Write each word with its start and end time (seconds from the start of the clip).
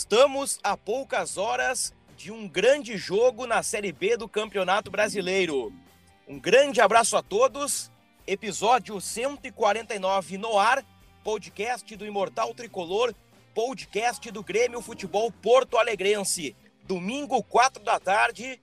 Estamos 0.00 0.58
a 0.64 0.78
poucas 0.78 1.36
horas 1.36 1.92
de 2.16 2.32
um 2.32 2.48
grande 2.48 2.96
jogo 2.96 3.46
na 3.46 3.62
Série 3.62 3.92
B 3.92 4.16
do 4.16 4.26
Campeonato 4.26 4.90
Brasileiro. 4.90 5.70
Um 6.26 6.38
grande 6.38 6.80
abraço 6.80 7.18
a 7.18 7.22
todos. 7.22 7.92
Episódio 8.26 8.98
149 8.98 10.38
no 10.38 10.58
ar, 10.58 10.82
podcast 11.22 11.94
do 11.96 12.06
Imortal 12.06 12.54
Tricolor, 12.54 13.14
podcast 13.54 14.30
do 14.30 14.42
Grêmio 14.42 14.80
Futebol 14.80 15.30
Porto 15.30 15.76
Alegrense. 15.76 16.56
Domingo, 16.84 17.42
4 17.42 17.84
da 17.84 18.00
tarde, 18.00 18.58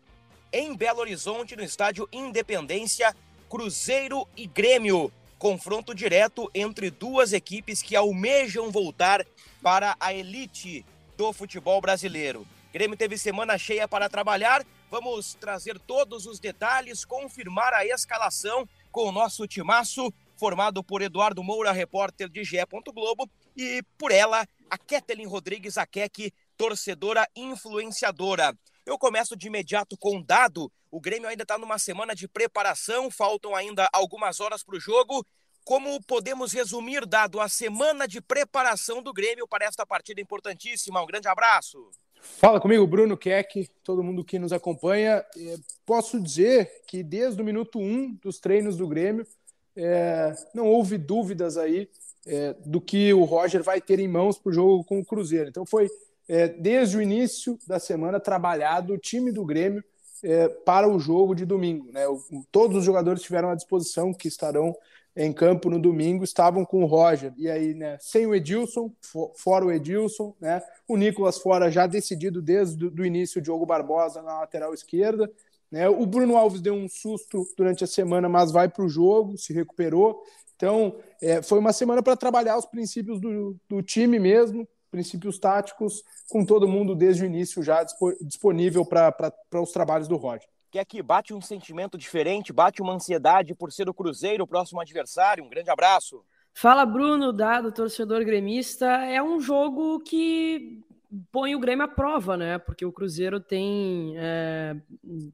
em 0.52 0.76
Belo 0.76 1.02
Horizonte, 1.02 1.56
no 1.56 1.64
estádio 1.64 2.10
Independência, 2.12 3.16
Cruzeiro 3.48 4.28
e 4.36 4.48
Grêmio. 4.48 5.12
Confronto 5.38 5.94
direto 5.94 6.50
entre 6.54 6.90
duas 6.90 7.32
equipes 7.32 7.84
que 7.84 7.96
almejam 7.96 8.72
voltar 8.72 9.24
para 9.62 9.96
a 10.00 10.12
elite 10.12 10.84
do 11.18 11.34
futebol 11.34 11.82
brasileiro. 11.82 12.48
Grêmio 12.72 12.96
teve 12.96 13.18
semana 13.18 13.58
cheia 13.58 13.88
para 13.88 14.08
trabalhar. 14.08 14.64
Vamos 14.90 15.34
trazer 15.34 15.80
todos 15.80 16.28
os 16.28 16.40
detalhes, 16.40 17.04
confirmar 17.04 17.74
a 17.74 17.84
escalação 17.84 18.70
com 18.92 19.10
o 19.10 19.12
nosso 19.12 19.48
timaço, 19.48 20.14
formado 20.38 20.84
por 20.84 21.02
Eduardo 21.02 21.44
Moura, 21.44 21.72
repórter 21.72 22.30
de 22.30 22.44
GE. 22.44 22.58
Globo, 22.94 23.28
e 23.56 23.82
por 23.98 24.12
ela, 24.12 24.48
a 24.70 24.78
Ketelin 24.78 25.26
Rodrigues, 25.26 25.78
a 25.78 25.88
Kek, 25.88 26.32
torcedora 26.56 27.28
influenciadora. 27.36 28.56
Eu 28.86 28.98
começo 28.98 29.36
de 29.36 29.48
imediato 29.48 29.98
com 29.98 30.18
um 30.18 30.24
dado. 30.24 30.72
O 30.92 31.02
Grêmio 31.02 31.28
ainda 31.28 31.44
está 31.44 31.58
numa 31.58 31.80
semana 31.80 32.16
de 32.16 32.28
preparação, 32.28 33.10
faltam 33.10 33.56
ainda 33.56 33.90
algumas 33.92 34.40
horas 34.40 34.64
para 34.64 34.78
o 34.78 34.80
jogo. 34.80 35.26
Como 35.68 36.02
podemos 36.02 36.54
resumir, 36.54 37.06
dado 37.06 37.42
a 37.42 37.50
semana 37.50 38.08
de 38.08 38.22
preparação 38.22 39.04
do 39.04 39.12
Grêmio 39.12 39.46
para 39.46 39.66
esta 39.66 39.86
partida 39.86 40.22
importantíssima? 40.22 41.04
Um 41.04 41.06
grande 41.06 41.28
abraço. 41.28 41.92
Fala 42.22 42.58
comigo, 42.58 42.88
Bruno 42.88 43.18
Keck, 43.18 43.70
todo 43.84 44.02
mundo 44.02 44.24
que 44.24 44.40
nos 44.40 44.54
acompanha. 44.54 45.26
É, 45.38 45.58
posso 45.86 46.22
dizer 46.22 46.72
que 46.88 47.04
desde 47.04 47.42
o 47.42 47.44
minuto 47.44 47.80
1 47.80 47.84
um 47.84 48.14
dos 48.14 48.40
treinos 48.40 48.78
do 48.78 48.88
Grêmio, 48.88 49.28
é, 49.76 50.34
não 50.56 50.68
houve 50.68 50.98
dúvidas 50.98 51.58
aí 51.58 51.90
é, 52.26 52.56
do 52.66 52.80
que 52.80 53.14
o 53.14 53.26
Roger 53.26 53.62
vai 53.62 53.82
ter 53.82 54.00
em 54.00 54.08
mãos 54.08 54.40
para 54.40 54.52
o 54.52 54.54
jogo 54.54 54.86
com 54.86 55.02
o 55.02 55.06
Cruzeiro. 55.06 55.50
Então 55.50 55.66
foi 55.66 55.90
é, 56.30 56.48
desde 56.48 56.96
o 56.96 57.02
início 57.02 57.60
da 57.68 57.78
semana 57.78 58.22
trabalhado 58.22 58.94
o 58.94 58.98
time 58.98 59.34
do 59.34 59.44
Grêmio 59.44 59.84
é, 60.24 60.48
para 60.48 60.88
o 60.88 60.98
jogo 60.98 61.36
de 61.36 61.46
domingo. 61.46 61.92
Né? 61.92 62.08
O, 62.08 62.22
todos 62.54 62.78
os 62.78 62.86
jogadores 62.86 63.22
tiveram 63.22 63.50
à 63.50 63.56
disposição 63.56 64.14
que 64.14 64.30
estarão 64.30 64.74
em 65.18 65.34
campo 65.34 65.68
no 65.68 65.80
domingo 65.80 66.24
estavam 66.24 66.64
com 66.64 66.84
o 66.84 66.86
Roger. 66.86 67.34
E 67.36 67.50
aí, 67.50 67.74
né, 67.74 67.98
sem 68.00 68.28
o 68.28 68.36
Edilson, 68.36 68.92
fora 69.36 69.66
o 69.66 69.72
Edilson, 69.72 70.36
né, 70.40 70.62
o 70.88 70.96
Nicolas 70.96 71.40
fora 71.40 71.72
já 71.72 71.88
decidido 71.88 72.40
desde 72.40 72.86
o 72.86 73.04
início, 73.04 73.42
Diogo 73.42 73.66
Barbosa 73.66 74.22
na 74.22 74.42
lateral 74.42 74.76
esquerda. 74.76 75.30
Né, 75.72 75.90
o 75.90 76.06
Bruno 76.06 76.38
Alves 76.38 76.62
deu 76.62 76.76
um 76.76 76.88
susto 76.88 77.48
durante 77.58 77.84
a 77.84 77.88
semana, 77.88 78.30
mas 78.30 78.52
vai 78.52 78.70
para 78.70 78.86
o 78.86 78.90
jogo, 78.90 79.38
se 79.40 79.52
recuperou. 79.52 80.22
Então, 80.56 80.96
é, 81.20 81.42
foi 81.42 81.58
uma 81.58 81.74
semana 81.74 82.04
para 82.04 82.16
trabalhar 82.16 82.56
os 82.56 82.66
princípios 82.66 83.20
do, 83.20 83.56
do 83.68 83.82
time 83.82 84.20
mesmo, 84.20 84.68
princípios 84.92 85.40
táticos, 85.40 86.04
com 86.30 86.46
todo 86.46 86.68
mundo 86.68 86.96
desde 86.96 87.24
o 87.24 87.26
início 87.26 87.64
já 87.64 87.84
disponível 88.22 88.86
para 88.86 89.34
os 89.62 89.72
trabalhos 89.72 90.08
do 90.08 90.16
Roger 90.16 90.48
que 90.72 90.80
aqui 90.80 91.02
bate 91.02 91.34
um 91.34 91.42
sentimento 91.42 91.98
diferente, 91.98 92.54
bate 92.54 92.82
uma 92.82 92.94
ansiedade 92.94 93.56
por 93.56 93.72
ser 93.72 93.90
o 93.90 93.94
Cruzeiro 93.94 94.44
o 94.44 94.48
próximo 94.48 94.82
adversário. 94.82 95.44
Um 95.44 95.50
grande 95.50 95.70
abraço. 95.70 96.24
Fala, 96.54 96.86
Bruno, 96.86 97.32
dado 97.32 97.72
torcedor 97.72 98.26
gremista. 98.26 98.86
É 98.86 99.22
um 99.22 99.40
jogo 99.40 100.00
que 100.00 100.84
põe 101.32 101.56
o 101.56 101.60
Grêmio 101.60 101.86
à 101.86 101.88
prova, 101.88 102.36
né? 102.36 102.58
Porque 102.58 102.86
o 102.86 102.92
Cruzeiro 102.92 103.40
tem 103.40 104.14
é, 104.18 104.76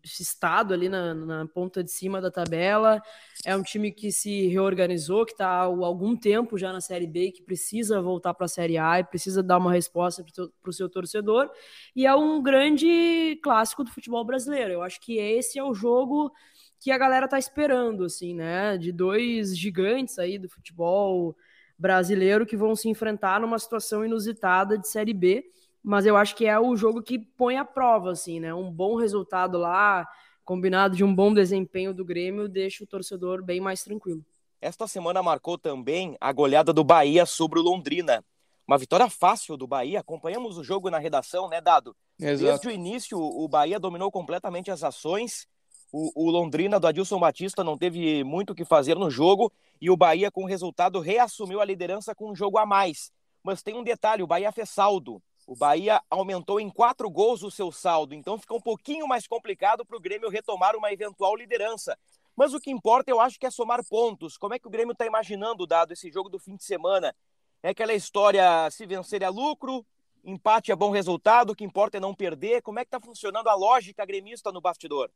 estado 0.04 0.74
ali 0.74 0.88
na, 0.88 1.14
na, 1.14 1.48
ponta 1.48 1.84
de 1.84 1.92
cima 1.92 2.22
da 2.22 2.30
tabela. 2.30 3.02
É 3.44 3.56
um 3.56 3.64
time 3.64 3.92
que 3.92 4.12
se 4.12 4.48
reorganizou, 4.48 5.26
que 5.26 5.32
está 5.32 5.48
há 5.48 5.62
algum 5.64 6.16
tempo 6.16 6.58
já 6.58 6.72
na 6.72 6.80
Série 6.80 7.08
B, 7.08 7.32
que 7.32 7.42
precisa 7.42 8.02
voltar 8.02 8.34
para 8.34 8.46
a 8.46 8.50
Série 8.50 8.78
A 8.78 9.00
e 9.00 9.04
precisa 9.04 9.42
dar 9.42 9.58
uma 9.58 9.72
resposta 9.72 10.24
para 10.62 10.70
o 10.70 10.74
seu 10.74 10.88
torcedor. 10.88 11.50
E 11.96 12.06
é 12.06 12.16
um 12.16 12.42
grande 12.42 13.40
clássico 13.44 13.84
do 13.84 13.92
futebol 13.92 14.24
brasileiro. 14.24 14.74
Eu 14.74 14.84
acho 14.84 15.02
que 15.02 15.18
esse 15.18 15.58
é 15.58 15.64
o 15.64 15.74
jogo 15.74 16.32
que 16.80 16.92
a 16.92 16.98
galera 16.98 17.28
tá 17.28 17.40
esperando, 17.40 18.04
assim, 18.04 18.36
né? 18.36 18.78
De 18.78 18.92
dois 18.92 19.58
gigantes 19.58 20.20
aí 20.20 20.38
do 20.38 20.50
futebol 20.50 21.36
brasileiro 21.80 22.46
que 22.46 22.56
vão 22.56 22.76
se 22.76 22.88
enfrentar 22.88 23.42
numa 23.42 23.58
situação 23.58 24.06
inusitada 24.06 24.78
de 24.78 24.88
Série 24.88 25.14
B 25.14 25.44
mas 25.84 26.06
eu 26.06 26.16
acho 26.16 26.36
que 26.36 26.46
é 26.46 26.58
o 26.58 26.76
jogo 26.78 27.02
que 27.04 27.20
põe 27.20 27.58
a 27.58 27.66
prova, 27.66 28.12
assim, 28.12 28.40
né? 28.40 28.54
Um 28.54 28.72
bom 28.72 28.96
resultado 28.96 29.58
lá, 29.58 30.08
combinado 30.46 30.96
de 30.96 31.04
um 31.04 31.14
bom 31.14 31.34
desempenho 31.34 31.94
do 31.94 32.06
Grêmio, 32.06 32.48
deixa 32.48 32.84
o 32.84 32.88
torcedor 32.88 33.44
bem 33.44 33.60
mais 33.60 33.84
tranquilo. 33.84 34.24
Esta 34.62 34.88
semana 34.88 35.22
marcou 35.22 35.58
também 35.58 36.16
a 36.22 36.32
goleada 36.32 36.72
do 36.72 36.86
Bahia 36.86 37.26
sobre 37.26 37.60
o 37.60 37.62
Londrina. 37.62 38.24
Uma 38.66 38.78
vitória 38.78 39.10
fácil 39.10 39.58
do 39.58 39.68
Bahia. 39.68 40.00
Acompanhamos 40.00 40.58
o 40.58 40.64
jogo 40.64 40.90
na 40.90 40.98
redação, 40.98 41.50
né, 41.50 41.60
Dado? 41.60 41.94
Exato. 42.18 42.46
Desde 42.46 42.68
o 42.70 42.72
início, 42.72 43.20
o 43.20 43.46
Bahia 43.46 43.78
dominou 43.78 44.10
completamente 44.10 44.72
as 44.72 44.82
ações. 44.82 45.46
O, 45.92 46.28
o, 46.28 46.32
Londrina 46.32 46.80
do 46.80 46.88
Adilson 46.88 47.20
Batista 47.20 47.62
não 47.62 47.78
teve 47.78 48.24
muito 48.24 48.52
o 48.52 48.56
que 48.56 48.64
fazer 48.64 48.96
no 48.96 49.10
jogo. 49.10 49.52
E 49.82 49.90
o 49.92 49.98
Bahia, 49.98 50.32
com 50.32 50.44
o 50.44 50.48
resultado, 50.48 51.02
reassumiu 51.02 51.60
a 51.60 51.66
liderança 51.66 52.16
com 52.16 52.32
um 52.32 52.36
jogo 52.36 52.58
a 52.58 52.66
mais. 52.66 53.12
Mas 53.44 53.62
tem 53.62 53.76
um 53.76 53.84
detalhe: 53.84 54.24
o 54.24 54.28
Bahia 54.28 54.52
fez 54.54 54.70
saldo. 54.70 55.22
O 55.46 55.56
Bahia 55.56 56.02
aumentou 56.10 56.60
em 56.60 56.70
quatro 56.70 57.10
gols 57.10 57.44
o 57.44 57.52
seu 57.52 57.72
saldo, 57.72 58.14
então 58.16 58.38
fica 58.38 58.54
um 58.54 58.62
pouquinho 58.62 59.08
mais 59.08 59.28
complicado 59.28 59.86
para 59.86 59.98
o 59.98 60.00
Grêmio 60.00 60.30
retomar 60.30 60.76
uma 60.76 60.92
eventual 60.92 61.36
liderança. 61.36 61.98
Mas 62.36 62.54
o 62.54 62.60
que 62.60 62.72
importa, 62.72 63.12
eu 63.12 63.20
acho 63.20 63.40
que 63.40 63.46
é 63.46 63.52
somar 63.52 63.84
pontos. 63.86 64.38
Como 64.38 64.54
é 64.54 64.60
que 64.60 64.68
o 64.68 64.72
Grêmio 64.72 64.94
está 64.94 65.06
imaginando, 65.06 65.68
dado 65.68 65.92
esse 65.94 66.10
jogo 66.10 66.30
do 66.30 66.40
fim 66.40 66.56
de 66.56 66.64
semana? 66.64 67.14
É 67.62 67.70
aquela 67.70 67.94
história: 67.94 68.70
se 68.72 68.86
vencer 68.86 69.22
é 69.22 69.30
lucro, 69.30 69.86
empate 70.24 70.72
é 70.72 70.76
bom 70.76 70.90
resultado, 70.90 71.52
o 71.52 71.56
que 71.56 71.64
importa 71.64 71.98
é 71.98 72.00
não 72.00 72.16
perder. 72.16 72.62
Como 72.62 72.80
é 72.80 72.86
que 72.86 72.88
está 72.88 73.00
funcionando 73.00 73.48
a 73.48 73.54
lógica 73.54 74.06
gremista 74.06 74.52
no 74.52 74.62
bastidor? 74.62 75.12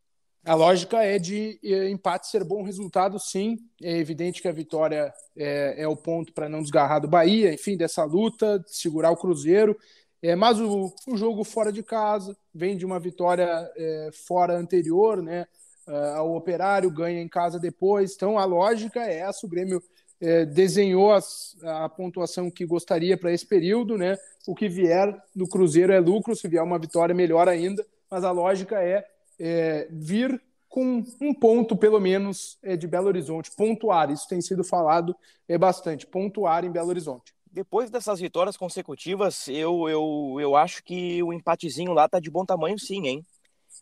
A 0.46 0.54
lógica 0.54 1.04
é 1.04 1.18
de 1.18 1.60
empate 1.92 2.28
ser 2.28 2.44
bom 2.44 2.64
resultado, 2.64 3.20
sim. 3.20 3.58
É 3.82 3.98
evidente 3.98 4.42
que 4.42 4.48
a 4.48 4.54
vitória 4.54 5.14
é, 5.36 5.82
é 5.82 5.88
o 5.88 5.96
ponto 5.96 6.32
para 6.32 6.48
não 6.48 6.62
desgarrar 6.62 7.02
do 7.02 7.08
Bahia, 7.08 7.54
enfim, 7.54 7.76
dessa 7.76 8.04
luta, 8.04 8.64
segurar 8.68 9.12
o 9.12 9.18
Cruzeiro. 9.18 9.78
É, 10.22 10.36
mas 10.36 10.60
o, 10.60 10.94
o 11.08 11.18
jogo 11.18 11.44
fora 11.44 11.72
de 11.72 11.84
casa 11.84 12.36
vem 12.54 12.76
de 12.76 12.86
uma 12.86 13.00
vitória 13.00 13.48
é, 13.76 14.10
fora 14.26 14.58
anterior, 14.58 15.22
né? 15.22 15.46
Uh, 15.88 16.22
o 16.24 16.36
Operário 16.36 16.92
ganha 16.92 17.22
em 17.22 17.30
casa 17.30 17.58
depois. 17.60 18.14
Então 18.14 18.38
a 18.38 18.44
lógica 18.44 19.00
é 19.06 19.20
essa: 19.20 19.46
o 19.46 19.50
Grêmio 19.50 19.82
é, 20.20 20.46
desenhou 20.46 21.14
as, 21.14 21.56
a 21.64 21.88
pontuação 21.88 22.52
que 22.52 22.66
gostaria 22.66 23.18
para 23.18 23.32
esse 23.32 23.46
período, 23.46 23.98
né? 23.98 24.18
O 24.46 24.56
que 24.56 24.68
vier 24.68 25.16
do 25.36 25.48
Cruzeiro 25.48 25.94
é 25.94 26.00
lucro, 26.00 26.36
se 26.36 26.48
vier 26.48 26.64
uma 26.64 26.80
vitória, 26.80 27.16
melhor 27.16 27.48
ainda. 27.48 27.86
Mas 28.10 28.24
a 28.24 28.32
lógica 28.32 28.82
é, 28.82 29.06
é 29.40 29.88
vir 29.92 30.42
com 30.68 31.04
um 31.22 31.34
ponto, 31.34 31.78
pelo 31.78 32.00
menos, 32.00 32.58
é, 32.62 32.76
de 32.76 32.88
Belo 32.88 33.08
Horizonte, 33.08 33.52
pontuar. 33.56 34.12
Isso 34.12 34.28
tem 34.28 34.42
sido 34.42 34.64
falado 34.64 35.16
é, 35.48 35.58
bastante, 35.58 36.06
pontuar 36.06 36.66
em 36.66 36.72
Belo 36.72 36.90
Horizonte 36.90 37.37
depois 37.58 37.90
dessas 37.90 38.20
vitórias 38.20 38.56
consecutivas, 38.56 39.48
eu, 39.48 39.90
eu, 39.90 40.38
eu 40.40 40.56
acho 40.56 40.84
que 40.84 41.24
o 41.24 41.34
empatezinho 41.34 41.92
lá 41.92 42.08
tá 42.08 42.20
de 42.20 42.30
bom 42.30 42.46
tamanho, 42.46 42.78
sim, 42.78 43.08
hein? 43.08 43.26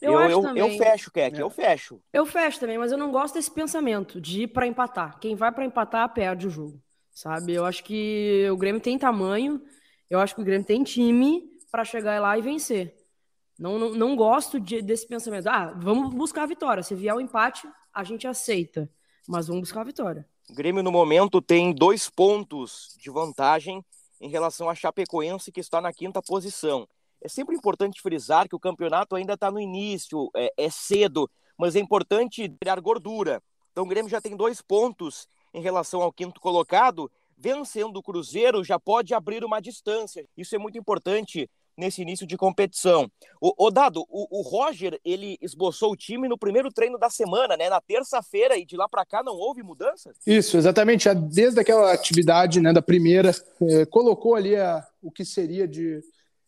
Eu, 0.01 0.13
eu, 0.13 0.29
eu, 0.29 0.55
eu, 0.55 0.69
fecho, 0.77 1.11
Keck, 1.11 1.37
é. 1.37 1.41
eu 1.41 1.49
fecho. 1.49 2.01
Eu 2.13 2.25
fecho 2.25 2.57
também, 2.57 2.77
mas 2.77 2.93
eu 2.93 2.97
não 2.97 3.11
gosto 3.11 3.33
desse 3.33 3.51
pensamento 3.51 4.21
de 4.21 4.43
ir 4.43 4.47
para 4.47 4.65
empatar. 4.65 5.19
Quem 5.19 5.35
vai 5.35 5.51
para 5.51 5.65
empatar 5.65 6.07
perde 6.13 6.47
o 6.47 6.49
jogo, 6.49 6.81
sabe? 7.11 7.53
Eu 7.53 7.65
acho 7.65 7.83
que 7.83 8.47
o 8.49 8.55
Grêmio 8.55 8.79
tem 8.79 8.97
tamanho, 8.97 9.61
eu 10.09 10.21
acho 10.21 10.33
que 10.33 10.41
o 10.41 10.45
Grêmio 10.45 10.65
tem 10.65 10.81
time 10.81 11.43
para 11.69 11.83
chegar 11.83 12.21
lá 12.21 12.37
e 12.37 12.41
vencer. 12.41 12.95
Não, 13.59 13.77
não, 13.77 13.91
não 13.91 14.15
gosto 14.15 14.57
de, 14.57 14.81
desse 14.81 15.05
pensamento. 15.05 15.49
Ah, 15.49 15.73
vamos 15.75 16.13
buscar 16.13 16.43
a 16.43 16.47
vitória. 16.47 16.81
Se 16.81 16.95
vier 16.95 17.13
o 17.13 17.19
empate, 17.19 17.67
a 17.93 18.05
gente 18.05 18.25
aceita, 18.25 18.89
mas 19.27 19.47
vamos 19.47 19.63
buscar 19.63 19.81
a 19.81 19.85
vitória. 19.85 20.25
O 20.49 20.53
Grêmio, 20.53 20.83
no 20.83 20.91
momento, 20.91 21.41
tem 21.41 21.73
dois 21.73 22.07
pontos 22.07 22.95
de 22.99 23.09
vantagem 23.09 23.83
em 24.21 24.29
relação 24.29 24.69
à 24.69 24.75
Chapecoense, 24.75 25.51
que 25.51 25.59
está 25.59 25.81
na 25.81 25.91
quinta 25.91 26.21
posição. 26.21 26.87
É 27.19 27.27
sempre 27.27 27.55
importante 27.55 27.99
frisar 27.99 28.47
que 28.47 28.55
o 28.55 28.59
campeonato 28.59 29.15
ainda 29.15 29.33
está 29.33 29.49
no 29.49 29.59
início, 29.59 30.29
é, 30.35 30.53
é, 30.55 30.69
cedo, 30.69 31.29
mas 31.57 31.75
é 31.75 31.79
importante 31.79 32.47
criar 32.61 32.79
gordura. 32.79 33.41
Então 33.71 33.85
o 33.85 33.87
Grêmio 33.87 34.09
já 34.09 34.21
tem 34.21 34.37
dois 34.37 34.61
pontos 34.61 35.27
em 35.51 35.61
relação 35.61 36.01
ao 36.01 36.13
quinto 36.13 36.39
colocado. 36.39 37.11
Vencendo 37.35 37.97
o 37.97 38.03
Cruzeiro 38.03 38.63
já 38.63 38.79
pode 38.79 39.15
abrir 39.15 39.43
uma 39.43 39.59
distância. 39.59 40.25
Isso 40.37 40.55
é 40.55 40.59
muito 40.59 40.77
importante 40.77 41.49
nesse 41.77 42.01
início 42.01 42.25
de 42.25 42.37
competição. 42.37 43.09
O, 43.41 43.67
o 43.67 43.71
Dado, 43.71 44.05
o, 44.09 44.39
o, 44.39 44.41
Roger, 44.41 44.99
ele 45.03 45.37
esboçou 45.41 45.91
o 45.91 45.95
time 45.95 46.27
no 46.27 46.37
primeiro 46.37 46.71
treino 46.71 46.97
da 46.97 47.09
semana, 47.09 47.57
né? 47.57 47.69
Na 47.69 47.81
terça-feira, 47.81 48.57
e 48.57 48.65
de 48.65 48.77
lá 48.77 48.87
para 48.87 49.05
cá 49.05 49.21
não 49.23 49.33
houve 49.33 49.61
mudanças? 49.61 50.15
Isso, 50.25 50.57
exatamente. 50.57 51.13
Desde 51.13 51.59
aquela 51.59 51.91
atividade 51.91 52.59
né, 52.59 52.71
da 52.71 52.81
primeira, 52.81 53.31
é, 53.61 53.85
colocou 53.85 54.35
ali 54.35 54.55
a, 54.55 54.85
o 55.01 55.11
que 55.11 55.25
seria 55.25 55.67
de, 55.67 56.01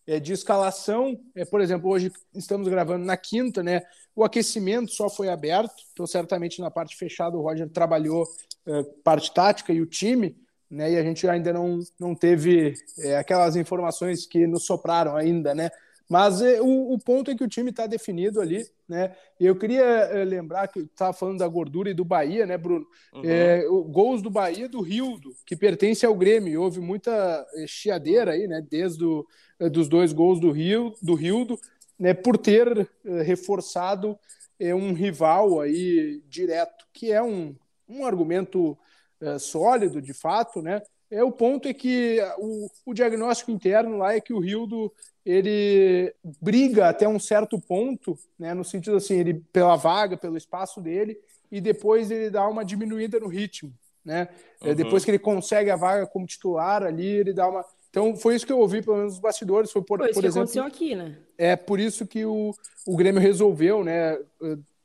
é, 0.05 0.19
de 0.19 0.33
escalação. 0.33 1.19
É, 1.35 1.43
por 1.43 1.61
exemplo, 1.61 1.89
hoje 1.89 2.11
estamos 2.33 2.67
gravando 2.67 3.05
na 3.05 3.17
quinta, 3.17 3.61
né? 3.61 3.81
O 4.15 4.23
aquecimento 4.23 4.91
só 4.91 5.09
foi 5.09 5.29
aberto, 5.29 5.75
então 5.93 6.07
certamente 6.07 6.59
na 6.59 6.71
parte 6.71 6.95
fechada 6.95 7.37
o 7.37 7.41
Roger 7.41 7.69
trabalhou 7.69 8.25
é, 8.65 8.83
parte 9.03 9.31
tática 9.31 9.71
e 9.71 9.81
o 9.81 9.85
time 9.85 10.35
né? 10.69 10.93
E 10.93 10.97
a 10.97 11.03
gente 11.03 11.27
ainda 11.27 11.53
não, 11.53 11.79
não 11.99 12.13
teve 12.13 12.73
é, 12.99 13.17
aquelas 13.17 13.55
informações 13.55 14.25
que 14.25 14.45
nos 14.45 14.65
sopraram 14.65 15.15
ainda, 15.15 15.55
né? 15.55 15.69
Mas 16.09 16.41
é, 16.41 16.61
o, 16.61 16.93
o, 16.93 16.97
ponto 16.97 17.29
é 17.29 17.35
que 17.35 17.43
o 17.43 17.49
time 17.49 17.69
está 17.69 17.85
definido 17.85 18.39
ali, 18.39 18.65
né? 18.87 19.13
Eu 19.37 19.57
queria 19.57 19.83
é, 19.83 20.23
lembrar 20.23 20.67
que 20.69 20.79
estava 20.79 21.11
falando 21.11 21.39
da 21.39 21.47
gordura 21.47 21.89
e 21.89 21.93
do 21.93 22.05
Bahia, 22.05 22.45
né, 22.45 22.57
Bruno? 22.57 22.85
Uhum. 23.13 23.21
É, 23.25 23.67
o, 23.67 23.83
gols 23.83 24.21
do 24.21 24.29
Bahia 24.29 24.69
do 24.69 24.81
Rildo, 24.81 25.33
que 25.45 25.55
pertence 25.55 26.05
ao 26.05 26.15
Grêmio. 26.15 26.61
Houve 26.61 26.79
muita 26.79 27.45
é, 27.55 27.67
chiadeira 27.67 28.31
aí, 28.31 28.47
né? 28.47 28.65
Desde 28.69 29.03
o, 29.03 29.25
é, 29.59 29.69
dos 29.69 29.89
dois 29.89 30.13
gols 30.13 30.39
do 30.39 30.49
Rio, 30.49 30.93
do 31.01 31.13
Rildo, 31.13 31.59
né? 31.99 32.13
Por 32.13 32.37
ter 32.37 32.89
reforçado 33.23 34.17
um 34.59 34.93
rival 34.93 35.59
aí 35.59 36.23
direto, 36.27 36.87
que 36.91 37.11
é 37.11 37.21
um, 37.21 37.55
um 37.87 38.03
argumento 38.03 38.75
é, 39.21 39.39
sólido, 39.39 40.01
de 40.01 40.13
fato, 40.13 40.61
né? 40.61 40.81
É, 41.09 41.23
o 41.23 41.31
ponto 41.31 41.67
é 41.67 41.73
que 41.73 42.19
o, 42.37 42.67
o, 42.85 42.93
diagnóstico 42.93 43.49
interno 43.49 43.97
lá 43.97 44.13
é 44.13 44.19
que 44.19 44.33
o 44.33 44.39
Rildo 44.39 44.91
ele 45.25 46.13
briga 46.41 46.89
até 46.89 47.07
um 47.07 47.19
certo 47.19 47.59
ponto, 47.59 48.17
né, 48.37 48.53
no 48.53 48.63
sentido 48.63 48.97
assim, 48.97 49.15
ele 49.15 49.35
pela 49.53 49.75
vaga, 49.77 50.17
pelo 50.17 50.37
espaço 50.37 50.81
dele, 50.81 51.17
e 51.49 51.61
depois 51.61 52.11
ele 52.11 52.29
dá 52.29 52.45
uma 52.47 52.63
diminuída 52.63 53.19
no 53.19 53.27
ritmo, 53.27 53.73
né? 54.03 54.27
É, 54.61 54.69
uhum. 54.69 54.75
depois 54.75 55.05
que 55.05 55.11
ele 55.11 55.19
consegue 55.19 55.69
a 55.69 55.77
vaga 55.77 56.05
como 56.05 56.25
titular 56.25 56.83
ali, 56.83 57.07
ele 57.07 57.33
dá 57.33 57.47
uma 57.47 57.63
então 57.89 58.15
foi 58.15 58.35
isso 58.35 58.45
que 58.45 58.51
eu 58.51 58.59
ouvi 58.59 58.81
pelo 58.81 58.97
menos 58.97 59.13
nos 59.13 59.21
bastidores, 59.21 59.71
foi 59.71 59.81
por, 59.81 59.99
foi 59.99 60.13
por 60.13 60.25
exemplo, 60.25 60.41
aconteceu 60.41 60.63
aqui, 60.63 60.93
né? 60.93 61.17
É 61.37 61.55
por 61.55 61.79
isso 61.79 62.05
que 62.05 62.25
o, 62.25 62.53
o 62.85 62.95
Grêmio 62.95 63.21
resolveu, 63.21 63.83
né, 63.83 64.19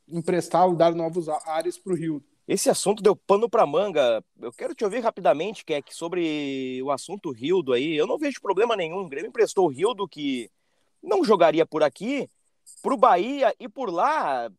emprestar, 0.07 0.73
dar 0.73 0.95
novos 0.95 1.27
ares 1.29 1.77
para 1.77 1.93
o 1.93 1.95
Rildo. 1.95 2.25
Esse 2.47 2.69
assunto 2.69 3.01
deu 3.01 3.15
pano 3.15 3.49
para 3.49 3.65
manga. 3.65 4.23
Eu 4.39 4.51
quero 4.51 4.75
te 4.75 4.83
ouvir 4.83 4.99
rapidamente, 4.99 5.63
Keck, 5.63 5.95
sobre 5.95 6.81
o 6.83 6.91
assunto 6.91 7.31
Rildo 7.31 7.71
aí. 7.71 7.95
Eu 7.95 8.05
não 8.05 8.17
vejo 8.17 8.41
problema 8.41 8.75
nenhum. 8.75 8.99
O 8.99 9.09
Grêmio 9.09 9.29
emprestou 9.29 9.65
o 9.65 9.69
Rildo, 9.69 10.07
que 10.07 10.51
não 11.01 11.23
jogaria 11.23 11.65
por 11.65 11.83
aqui, 11.83 12.29
para 12.81 12.93
o 12.93 12.97
Bahia 12.97 13.55
e 13.59 13.69
por 13.69 13.89
lá. 13.89 14.51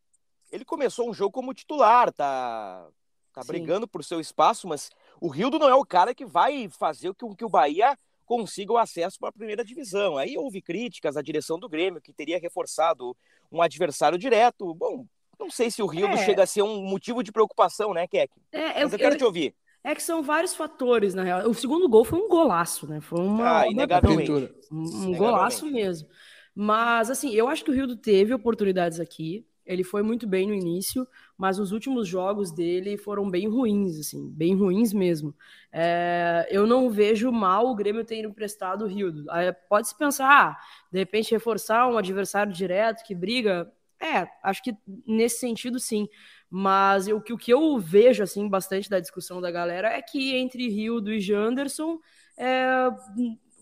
Ele 0.50 0.64
começou 0.64 1.08
um 1.08 1.14
jogo 1.14 1.32
como 1.32 1.52
titular, 1.52 2.10
tá, 2.12 2.88
tá 3.34 3.42
brigando 3.44 3.86
por 3.86 4.02
seu 4.02 4.20
espaço, 4.20 4.66
mas 4.66 4.90
o 5.20 5.28
Rildo 5.28 5.58
não 5.58 5.68
é 5.68 5.74
o 5.74 5.84
cara 5.84 6.14
que 6.14 6.24
vai 6.24 6.68
fazer 6.70 7.12
com 7.14 7.34
que 7.34 7.44
o 7.44 7.50
Bahia 7.50 7.98
consiga 8.24 8.72
o 8.72 8.78
acesso 8.78 9.18
para 9.18 9.28
a 9.28 9.32
primeira 9.32 9.64
divisão. 9.64 10.16
Aí 10.16 10.38
houve 10.38 10.62
críticas 10.62 11.16
à 11.16 11.22
direção 11.22 11.58
do 11.58 11.68
Grêmio, 11.68 12.00
que 12.00 12.12
teria 12.12 12.38
reforçado 12.38 13.14
um 13.52 13.60
adversário 13.60 14.16
direto. 14.16 14.72
Bom, 14.74 15.06
não 15.38 15.50
sei 15.50 15.70
se 15.70 15.82
o 15.82 15.86
Rio 15.86 16.06
é. 16.06 16.16
chega 16.18 16.42
a 16.42 16.46
ser 16.46 16.62
um 16.62 16.82
motivo 16.82 17.22
de 17.22 17.32
preocupação, 17.32 17.92
né, 17.92 18.06
Keck? 18.06 18.32
É, 18.52 18.82
eu, 18.82 18.84
Mas 18.84 18.92
eu 18.92 18.98
quero 18.98 19.14
eu, 19.14 19.18
te 19.18 19.24
ouvir. 19.24 19.54
É 19.82 19.94
que 19.94 20.02
são 20.02 20.22
vários 20.22 20.54
fatores, 20.54 21.14
na 21.14 21.22
real. 21.22 21.48
O 21.48 21.54
segundo 21.54 21.88
gol 21.88 22.04
foi 22.04 22.18
um 22.18 22.28
golaço, 22.28 22.88
né? 22.88 23.00
Foi 23.02 23.20
uma. 23.20 23.60
Ah, 23.60 23.68
inegavelmente. 23.68 24.32
Um, 24.72 25.08
um 25.08 25.14
golaço 25.14 25.66
mesmo. 25.66 26.08
Mas, 26.54 27.10
assim, 27.10 27.34
eu 27.34 27.48
acho 27.48 27.64
que 27.64 27.70
o 27.70 27.74
Rio 27.74 27.94
teve 27.96 28.32
oportunidades 28.32 28.98
aqui. 28.98 29.46
Ele 29.66 29.82
foi 29.82 30.02
muito 30.02 30.26
bem 30.26 30.46
no 30.46 30.54
início, 30.54 31.08
mas 31.38 31.58
os 31.58 31.72
últimos 31.72 32.06
jogos 32.06 32.52
dele 32.52 32.98
foram 32.98 33.30
bem 33.30 33.48
ruins, 33.48 33.98
assim, 33.98 34.30
bem 34.30 34.54
ruins 34.54 34.92
mesmo. 34.92 35.34
É, 35.72 36.46
eu 36.50 36.66
não 36.66 36.90
vejo 36.90 37.32
mal 37.32 37.66
o 37.66 37.74
Grêmio 37.74 38.04
ter 38.04 38.24
emprestado 38.24 38.84
o 38.84 38.86
Rio. 38.86 39.24
Pode-se 39.68 39.96
pensar, 39.96 40.28
ah, 40.28 40.58
de 40.92 40.98
repente 40.98 41.30
reforçar 41.30 41.88
um 41.88 41.96
adversário 41.96 42.52
direto 42.52 43.02
que 43.04 43.14
briga, 43.14 43.72
é, 44.00 44.28
acho 44.42 44.62
que 44.62 44.76
nesse 45.06 45.38
sentido 45.38 45.78
sim. 45.78 46.08
Mas 46.50 47.08
o 47.08 47.20
que, 47.20 47.32
o 47.32 47.38
que 47.38 47.52
eu 47.52 47.78
vejo 47.78 48.22
assim 48.22 48.48
bastante 48.48 48.88
da 48.88 49.00
discussão 49.00 49.40
da 49.40 49.50
galera 49.50 49.88
é 49.88 50.02
que 50.02 50.36
entre 50.36 50.68
Rildo 50.68 51.12
e 51.12 51.20
Janderson 51.20 51.98
é, 52.36 52.90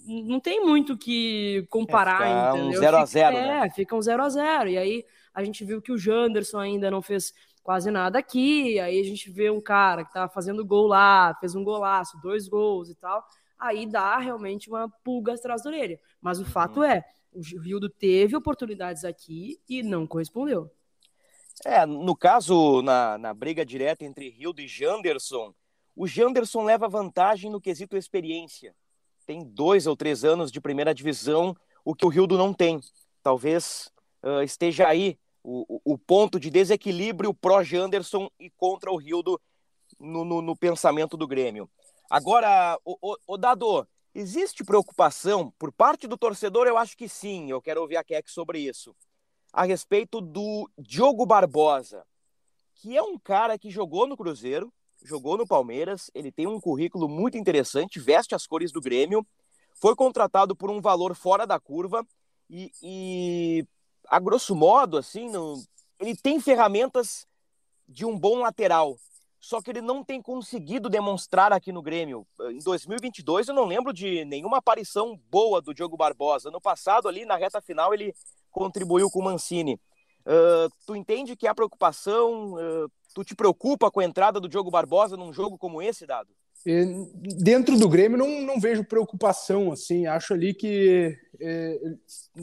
não 0.06 0.40
tem 0.40 0.64
muito 0.64 0.96
que 0.96 1.66
comparar, 1.70 2.26
é, 2.26 2.50
entendeu? 2.50 2.78
Um 2.78 2.82
0 2.82 2.96
a 2.96 3.04
0 3.04 3.36
É, 3.36 3.60
né? 3.60 3.70
fica 3.70 3.96
um 3.96 4.02
0 4.02 4.22
a 4.22 4.28
0 4.28 4.70
E 4.70 4.78
aí 4.78 5.04
a 5.32 5.44
gente 5.44 5.64
viu 5.64 5.80
que 5.80 5.92
o 5.92 5.98
Janderson 5.98 6.58
ainda 6.58 6.90
não 6.90 7.00
fez 7.00 7.32
quase 7.62 7.90
nada 7.90 8.18
aqui. 8.18 8.78
Aí 8.80 9.00
a 9.00 9.04
gente 9.04 9.30
vê 9.30 9.50
um 9.50 9.60
cara 9.60 10.04
que 10.04 10.12
tá 10.12 10.28
fazendo 10.28 10.64
gol 10.64 10.86
lá, 10.86 11.34
fez 11.40 11.54
um 11.54 11.64
golaço, 11.64 12.20
dois 12.20 12.48
gols 12.48 12.90
e 12.90 12.94
tal. 12.94 13.24
Aí 13.58 13.86
dá 13.86 14.18
realmente 14.18 14.68
uma 14.68 14.88
pulga 15.04 15.34
atrás 15.34 15.62
da 15.62 15.70
orelha. 15.70 15.98
Mas 16.20 16.40
o 16.40 16.44
fato 16.44 16.80
uhum. 16.80 16.84
é, 16.84 17.04
o 17.32 17.40
Rildo 17.40 17.88
teve 17.88 18.36
oportunidades 18.36 19.04
aqui 19.04 19.60
e 19.68 19.82
não 19.82 20.06
correspondeu. 20.06 20.70
É, 21.64 21.84
no 21.86 22.16
caso, 22.16 22.82
na, 22.82 23.16
na 23.18 23.34
briga 23.34 23.64
direta 23.64 24.04
entre 24.04 24.28
Rildo 24.28 24.60
e 24.60 24.68
Janderson, 24.68 25.54
o 25.94 26.06
Janderson 26.06 26.64
leva 26.64 26.88
vantagem 26.88 27.50
no 27.50 27.60
quesito 27.60 27.96
experiência. 27.96 28.74
Tem 29.26 29.44
dois 29.44 29.86
ou 29.86 29.96
três 29.96 30.24
anos 30.24 30.50
de 30.50 30.60
primeira 30.60 30.94
divisão, 30.94 31.56
o 31.84 31.94
que 31.94 32.04
o 32.04 32.08
Rildo 32.08 32.36
não 32.36 32.52
tem. 32.52 32.80
Talvez 33.22 33.92
uh, 34.22 34.42
esteja 34.42 34.88
aí 34.88 35.18
o, 35.44 35.80
o, 35.84 35.98
ponto 35.98 36.38
de 36.38 36.50
desequilíbrio 36.50 37.34
pró-Janderson 37.34 38.30
e 38.38 38.48
contra 38.50 38.90
o 38.90 38.96
Rildo 38.96 39.40
no, 39.98 40.24
no, 40.24 40.42
no, 40.42 40.56
pensamento 40.56 41.16
do 41.16 41.26
Grêmio. 41.26 41.68
Agora, 42.08 42.78
o, 42.84 42.96
o, 43.00 43.16
o 43.26 43.36
Dado, 43.36 43.86
Existe 44.14 44.62
preocupação 44.62 45.50
por 45.58 45.72
parte 45.72 46.06
do 46.06 46.18
torcedor? 46.18 46.66
Eu 46.66 46.76
acho 46.76 46.96
que 46.96 47.08
sim. 47.08 47.50
Eu 47.50 47.62
quero 47.62 47.80
ouvir 47.80 47.96
a 47.96 48.04
Keck 48.04 48.30
sobre 48.30 48.58
isso. 48.58 48.94
A 49.52 49.64
respeito 49.64 50.20
do 50.20 50.70
Diogo 50.78 51.24
Barbosa, 51.24 52.04
que 52.74 52.96
é 52.96 53.02
um 53.02 53.18
cara 53.18 53.58
que 53.58 53.70
jogou 53.70 54.06
no 54.06 54.16
Cruzeiro, 54.16 54.72
jogou 55.02 55.36
no 55.36 55.46
Palmeiras, 55.46 56.10
ele 56.14 56.30
tem 56.30 56.46
um 56.46 56.60
currículo 56.60 57.08
muito 57.08 57.38
interessante, 57.38 57.98
veste 57.98 58.34
as 58.34 58.46
cores 58.46 58.70
do 58.70 58.80
Grêmio, 58.80 59.26
foi 59.74 59.96
contratado 59.96 60.54
por 60.54 60.70
um 60.70 60.80
valor 60.80 61.14
fora 61.14 61.46
da 61.46 61.58
curva 61.58 62.06
e, 62.48 62.70
e 62.82 63.66
a 64.08 64.20
grosso 64.20 64.54
modo, 64.54 64.96
assim, 64.96 65.30
no, 65.30 65.62
ele 65.98 66.16
tem 66.16 66.38
ferramentas 66.38 67.26
de 67.88 68.04
um 68.04 68.18
bom 68.18 68.40
lateral 68.40 68.96
só 69.42 69.60
que 69.60 69.70
ele 69.70 69.80
não 69.80 70.04
tem 70.04 70.22
conseguido 70.22 70.88
demonstrar 70.88 71.52
aqui 71.52 71.72
no 71.72 71.82
Grêmio. 71.82 72.24
Em 72.42 72.60
2022 72.60 73.48
eu 73.48 73.54
não 73.54 73.64
lembro 73.64 73.92
de 73.92 74.24
nenhuma 74.24 74.58
aparição 74.58 75.20
boa 75.28 75.60
do 75.60 75.74
Diogo 75.74 75.96
Barbosa. 75.96 76.48
No 76.48 76.60
passado 76.60 77.08
ali 77.08 77.24
na 77.24 77.36
reta 77.36 77.60
final 77.60 77.92
ele 77.92 78.14
contribuiu 78.52 79.10
com 79.10 79.18
o 79.18 79.24
Mancini. 79.24 79.74
Uh, 80.24 80.70
tu 80.86 80.94
entende 80.94 81.34
que 81.34 81.48
há 81.48 81.54
preocupação? 81.54 82.52
Uh, 82.52 82.88
tu 83.12 83.24
te 83.24 83.34
preocupa 83.34 83.90
com 83.90 83.98
a 83.98 84.04
entrada 84.04 84.38
do 84.38 84.48
Diogo 84.48 84.70
Barbosa 84.70 85.16
num 85.16 85.32
jogo 85.32 85.58
como 85.58 85.82
esse, 85.82 86.06
Dado? 86.06 86.28
Dentro 87.42 87.76
do 87.76 87.88
Grêmio 87.88 88.16
não, 88.16 88.42
não 88.42 88.60
vejo 88.60 88.84
preocupação, 88.84 89.72
assim, 89.72 90.06
acho 90.06 90.32
ali 90.32 90.54
que 90.54 91.18
é, 91.40 91.80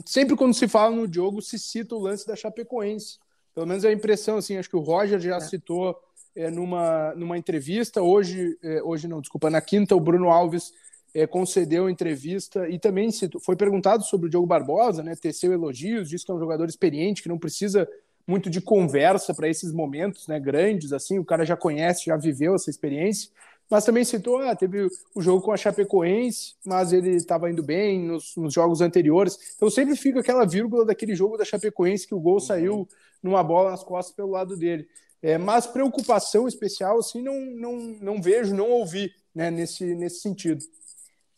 sempre 0.04 0.36
quando 0.36 0.52
se 0.52 0.68
fala 0.68 0.94
no 0.94 1.08
Diogo 1.08 1.40
se 1.40 1.58
cita 1.58 1.94
o 1.94 1.98
lance 1.98 2.26
da 2.26 2.36
Chapecoense, 2.36 3.18
pelo 3.54 3.66
menos 3.66 3.82
é 3.82 3.88
a 3.88 3.92
impressão, 3.92 4.36
assim, 4.36 4.58
acho 4.58 4.68
que 4.68 4.76
o 4.76 4.80
Roger 4.80 5.18
já 5.18 5.36
é. 5.36 5.40
citou 5.40 5.98
é, 6.34 6.50
numa, 6.50 7.14
numa 7.14 7.38
entrevista. 7.38 8.02
Hoje, 8.02 8.56
é, 8.62 8.82
hoje 8.82 9.08
não, 9.08 9.20
desculpa, 9.20 9.50
na 9.50 9.60
quinta, 9.60 9.94
o 9.94 10.00
Bruno 10.00 10.30
Alves 10.30 10.72
é, 11.14 11.26
concedeu 11.26 11.90
entrevista 11.90 12.68
e 12.68 12.78
também 12.78 13.10
foi 13.42 13.56
perguntado 13.56 14.04
sobre 14.04 14.26
o 14.26 14.30
Diogo 14.30 14.46
Barbosa, 14.46 15.02
né? 15.02 15.16
Teceu 15.16 15.52
elogios, 15.52 16.08
disse 16.08 16.24
que 16.24 16.30
é 16.30 16.34
um 16.34 16.38
jogador 16.38 16.68
experiente, 16.68 17.22
que 17.22 17.28
não 17.28 17.38
precisa 17.38 17.88
muito 18.26 18.48
de 18.48 18.60
conversa 18.60 19.34
para 19.34 19.48
esses 19.48 19.72
momentos 19.72 20.28
né, 20.28 20.38
grandes, 20.38 20.92
assim, 20.92 21.18
o 21.18 21.24
cara 21.24 21.44
já 21.44 21.56
conhece, 21.56 22.04
já 22.06 22.16
viveu 22.16 22.54
essa 22.54 22.70
experiência, 22.70 23.28
mas 23.68 23.84
também 23.84 24.04
citou, 24.04 24.38
ah, 24.38 24.54
teve 24.54 24.88
o 25.14 25.20
jogo 25.20 25.42
com 25.42 25.52
a 25.52 25.56
Chapecoense, 25.56 26.54
mas 26.64 26.92
ele 26.92 27.10
estava 27.10 27.50
indo 27.50 27.62
bem 27.62 28.00
nos, 28.00 28.36
nos, 28.36 28.52
jogos 28.54 28.80
anteriores, 28.80 29.36
então 29.56 29.68
sempre 29.70 29.96
fica 29.96 30.20
aquela 30.20 30.44
vírgula 30.44 30.84
daquele 30.84 31.14
jogo 31.14 31.36
da 31.36 31.44
Chapecoense 31.44 32.06
que 32.06 32.14
o 32.14 32.20
gol 32.20 32.34
uhum. 32.34 32.40
saiu 32.40 32.88
numa 33.22 33.42
bola 33.42 33.70
nas 33.70 33.82
costas 33.82 34.14
pelo 34.14 34.30
lado 34.30 34.56
dele. 34.56 34.88
É, 35.22 35.36
mas 35.36 35.66
preocupação 35.66 36.48
especial, 36.48 36.98
assim, 36.98 37.22
não, 37.22 37.38
não, 37.40 37.76
não 38.00 38.22
vejo, 38.22 38.54
não 38.54 38.70
ouvi 38.70 39.12
né, 39.34 39.50
nesse, 39.50 39.94
nesse 39.94 40.20
sentido. 40.20 40.64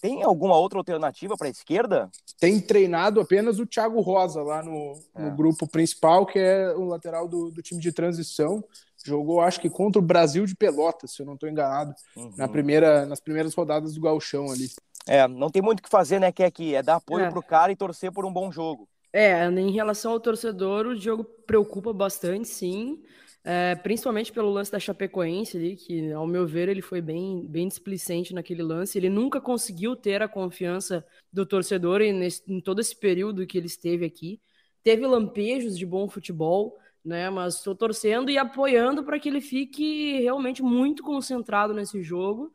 Tem 0.01 0.25
alguma 0.25 0.57
outra 0.57 0.79
alternativa 0.79 1.37
para 1.37 1.47
a 1.47 1.51
esquerda? 1.51 2.11
Tem 2.41 2.61
treinado 2.61 3.21
apenas 3.21 3.61
o 3.61 3.67
Thiago 3.67 4.01
Rosa 4.01 4.43
lá 4.43 4.61
no, 4.61 4.99
é. 5.15 5.23
no 5.23 5.37
grupo 5.37 5.65
principal, 5.69 6.27
que 6.27 6.41
é 6.41 6.75
o 6.75 6.85
lateral 6.85 7.29
do, 7.29 7.51
do, 7.51 7.63
time 7.63 7.81
de 7.81 7.93
transição. 7.93 8.65
Jogou, 9.05 9.41
acho 9.41 9.61
que 9.61 9.71
contra 9.71 10.01
o 10.01 10.05
Brasil 10.05 10.45
de 10.45 10.57
Pelotas, 10.57 11.13
se 11.13 11.23
eu 11.23 11.27
não 11.27 11.35
estou 11.35 11.49
enganado, 11.49 11.95
uhum. 12.17 12.33
na 12.37 12.49
primeira, 12.49 13.07
nas 13.07 13.21
primeiras 13.21 13.55
rodadas 13.55 13.95
do 13.95 14.01
Galchão 14.01 14.51
ali. 14.51 14.71
É, 15.07 15.27
não 15.29 15.51
tem 15.51 15.63
muito 15.63 15.79
o 15.79 15.83
que 15.83 15.89
fazer, 15.89 16.19
né, 16.19 16.33
que 16.33 16.43
é 16.43 16.51
que 16.51 16.75
é 16.75 16.83
dar 16.83 16.97
apoio 16.97 17.25
é. 17.25 17.31
pro 17.31 17.43
cara 17.43 17.71
e 17.71 17.77
torcer 17.77 18.11
por 18.11 18.25
um 18.25 18.33
bom 18.33 18.51
jogo. 18.51 18.89
É, 19.13 19.47
em 19.47 19.71
relação 19.71 20.13
ao 20.13 20.21
torcedor, 20.21 20.87
o 20.87 20.97
jogo 20.97 21.23
preocupa 21.23 21.93
bastante, 21.93 22.49
sim. 22.49 23.01
É, 23.45 23.75
principalmente 23.75 24.33
pelo 24.33 24.51
lance 24.51 24.71
da 24.71 24.79
Chapecoense 24.79 25.57
ali, 25.57 25.75
que, 25.75 26.13
ao 26.13 26.27
meu 26.27 26.47
ver, 26.47 26.69
ele 26.69 26.81
foi 26.81 27.01
bem, 27.01 27.45
bem 27.49 27.67
displicente 27.67 28.33
naquele 28.33 28.63
lance. 28.63 28.97
Ele 28.97 29.09
nunca 29.09 29.41
conseguiu 29.41 29.97
ter 29.97 30.23
a 30.23 30.29
confiança 30.29 31.05
do 31.33 31.45
torcedor 31.45 32.01
em, 32.03 32.13
nesse, 32.13 32.43
em 32.47 32.61
todo 32.61 32.81
esse 32.81 32.95
período 32.97 33.47
que 33.47 33.59
ele 33.59 33.67
esteve 33.67 34.05
aqui. 34.05 34.41
Teve 34.83 35.07
lampejos 35.07 35.77
de 35.77 35.85
bom 35.85 36.09
futebol, 36.09 36.79
né? 37.05 37.29
Mas 37.31 37.57
estou 37.57 37.75
torcendo 37.75 38.31
e 38.31 38.39
apoiando 38.39 39.03
para 39.05 39.19
que 39.19 39.29
ele 39.29 39.41
fique 39.41 40.21
realmente 40.21 40.63
muito 40.63 41.03
concentrado 41.03 41.75
nesse 41.75 42.01
jogo, 42.01 42.55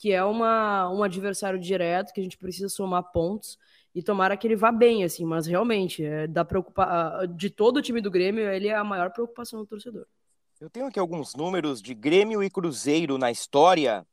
que 0.00 0.12
é 0.12 0.22
uma, 0.22 0.88
um 0.92 1.02
adversário 1.02 1.58
direto, 1.58 2.12
que 2.12 2.20
a 2.20 2.22
gente 2.22 2.38
precisa 2.38 2.68
somar 2.68 3.10
pontos 3.12 3.58
e 3.92 4.02
tomara 4.02 4.36
que 4.36 4.46
ele 4.46 4.54
vá 4.54 4.70
bem, 4.70 5.02
assim, 5.02 5.24
mas 5.24 5.46
realmente, 5.46 6.04
é, 6.04 6.28
da 6.28 6.44
preocupa... 6.44 7.26
de 7.34 7.50
todo 7.50 7.78
o 7.78 7.82
time 7.82 8.00
do 8.00 8.10
Grêmio, 8.10 8.48
ele 8.48 8.68
é 8.68 8.76
a 8.76 8.84
maior 8.84 9.10
preocupação 9.12 9.58
do 9.58 9.66
torcedor. 9.66 10.06
Eu 10.60 10.68
tenho 10.68 10.86
aqui 10.86 10.98
alguns 10.98 11.36
números 11.36 11.80
de 11.80 11.94
Grêmio 11.94 12.42
e 12.42 12.50
Cruzeiro 12.50 13.16
na 13.16 13.30
história, 13.30 14.04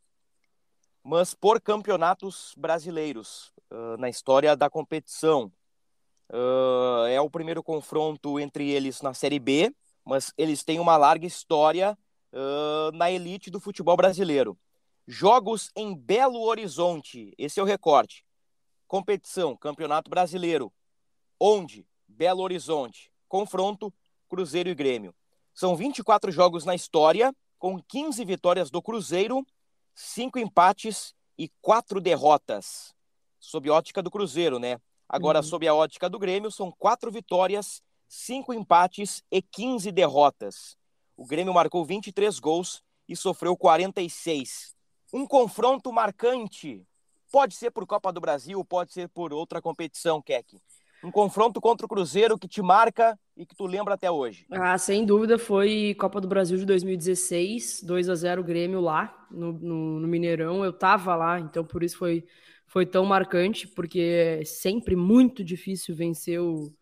mas 1.04 1.34
por 1.34 1.60
campeonatos 1.60 2.54
brasileiros, 2.56 3.52
uh, 3.72 3.98
na 3.98 4.10
história 4.10 4.56
da 4.56 4.70
competição. 4.70 5.52
Uh, 6.30 7.08
é 7.10 7.20
o 7.20 7.32
primeiro 7.32 7.64
confronto 7.64 8.40
entre 8.40 8.70
eles 8.70 9.02
na 9.02 9.12
Série 9.12 9.40
B, 9.40 9.74
mas 10.06 10.32
eles 10.38 10.64
têm 10.64 10.80
uma 10.80 10.96
larga 10.98 11.26
história 11.26 11.98
uh, 12.32 12.96
na 12.96 13.10
elite 13.10 13.50
do 13.50 13.60
futebol 13.60 13.98
brasileiro. 13.98 14.56
Jogos 15.08 15.72
em 15.76 15.96
Belo 15.96 16.44
Horizonte, 16.44 17.34
esse 17.40 17.60
é 17.60 17.64
o 17.64 17.66
recorte. 17.66 18.24
Competição, 18.88 19.58
Campeonato 19.58 20.12
Brasileiro. 20.12 20.72
Onde? 21.40 21.88
Belo 22.08 22.44
Horizonte. 22.44 23.12
Confronto, 23.28 23.92
Cruzeiro 24.30 24.70
e 24.70 24.76
Grêmio. 24.76 25.12
São 25.56 25.74
24 25.74 26.34
jogos 26.34 26.66
na 26.66 26.76
história, 26.76 27.34
com 27.58 27.82
15 27.82 28.26
vitórias 28.26 28.70
do 28.70 28.82
Cruzeiro, 28.82 29.48
5 29.94 30.38
empates 30.38 31.16
e 31.38 31.50
4 31.62 32.02
derrotas. 32.02 32.94
Sob 33.40 33.70
ótica 33.70 34.04
do 34.04 34.12
Cruzeiro, 34.12 34.60
né? 34.60 34.82
Agora, 35.08 35.40
uhum. 35.40 35.44
sob 35.44 35.66
a 35.66 35.74
ótica 35.74 36.10
do 36.10 36.20
Grêmio, 36.20 36.52
são 36.52 36.74
4 36.74 37.10
vitórias, 37.10 37.82
5 38.10 38.54
empates 38.54 39.24
e 39.32 39.42
15 39.42 39.94
derrotas. 39.94 40.78
O 41.16 41.26
Grêmio 41.26 41.54
marcou 41.54 41.86
23 41.86 42.38
gols 42.38 42.84
e 43.08 43.16
sofreu 43.16 43.56
46. 43.56 44.76
Um 45.14 45.26
confronto 45.26 45.90
marcante. 45.94 46.86
Pode 47.32 47.56
ser 47.56 47.72
por 47.72 47.88
Copa 47.88 48.12
do 48.12 48.20
Brasil, 48.20 48.64
pode 48.66 48.92
ser 48.92 49.08
por 49.08 49.32
outra 49.32 49.62
competição, 49.62 50.22
Keck 50.22 50.60
um 51.06 51.12
confronto 51.12 51.62
contra 51.62 51.86
o 51.86 51.90
Cruzeiro 51.90 52.38
que 52.38 52.48
te 52.48 52.62
marca 52.62 53.18
e 53.38 53.46
que 53.46 53.56
tu 53.56 53.66
lembra 53.66 53.94
até 53.94 54.10
hoje? 54.10 54.46
Ah, 54.50 54.78
sem 54.78 55.06
dúvida 55.06 55.38
foi 55.38 55.96
Copa 56.00 56.20
do 56.20 56.28
Brasil 56.28 56.58
de 56.58 56.66
2016, 56.66 57.84
2 57.84 58.10
a 58.10 58.16
0 58.16 58.44
Grêmio 58.44 58.82
lá 58.82 59.28
no, 59.30 59.54
no, 59.54 60.00
no, 60.00 60.08
Mineirão. 60.08 60.66
Eu 60.66 60.74
tava 60.74 61.16
lá, 61.16 61.40
então 61.40 61.64
por 61.64 61.84
isso 61.84 61.98
foi, 61.98 62.26
foi 62.66 62.86
tão 62.86 63.06
marcante, 63.06 63.68
porque 63.68 64.40
é 64.42 64.46
sempre 64.46 64.96
muito 64.96 65.44
difícil 65.44 65.96
vencer 65.96 66.42
o, 66.42 66.74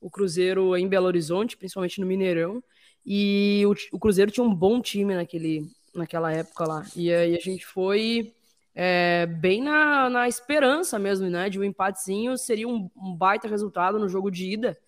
o 0.00 0.08
Cruzeiro 0.08 0.76
em 0.76 0.86
Belo 0.86 1.06
Horizonte, 1.06 1.56
principalmente 1.56 2.00
no 2.00 2.06
Mineirão. 2.06 2.62
E 3.04 3.64
o, 3.66 3.96
o 3.96 3.98
Cruzeiro 3.98 4.30
tinha 4.30 4.44
um 4.44 4.54
bom 4.54 4.80
time 4.80 5.14
naquele, 5.14 5.66
naquela 5.92 6.32
época 6.32 6.64
lá. 6.64 6.86
E 6.94 7.12
aí 7.12 7.34
a 7.34 7.40
gente 7.40 7.66
foi 7.66 8.32
é, 8.74 9.26
bem 9.26 9.62
na, 9.62 10.08
na 10.08 10.28
esperança 10.28 10.98
mesmo, 10.98 11.28
né? 11.28 11.50
De 11.50 11.58
um 11.58 11.64
empatezinho 11.64 12.36
seria 12.38 12.66
um, 12.66 12.90
um, 12.96 13.14
baita 13.14 13.48
resultado 13.48 13.98
no 13.98 14.08
jogo 14.08 14.30
de 14.30 14.50
ida. 14.50 14.78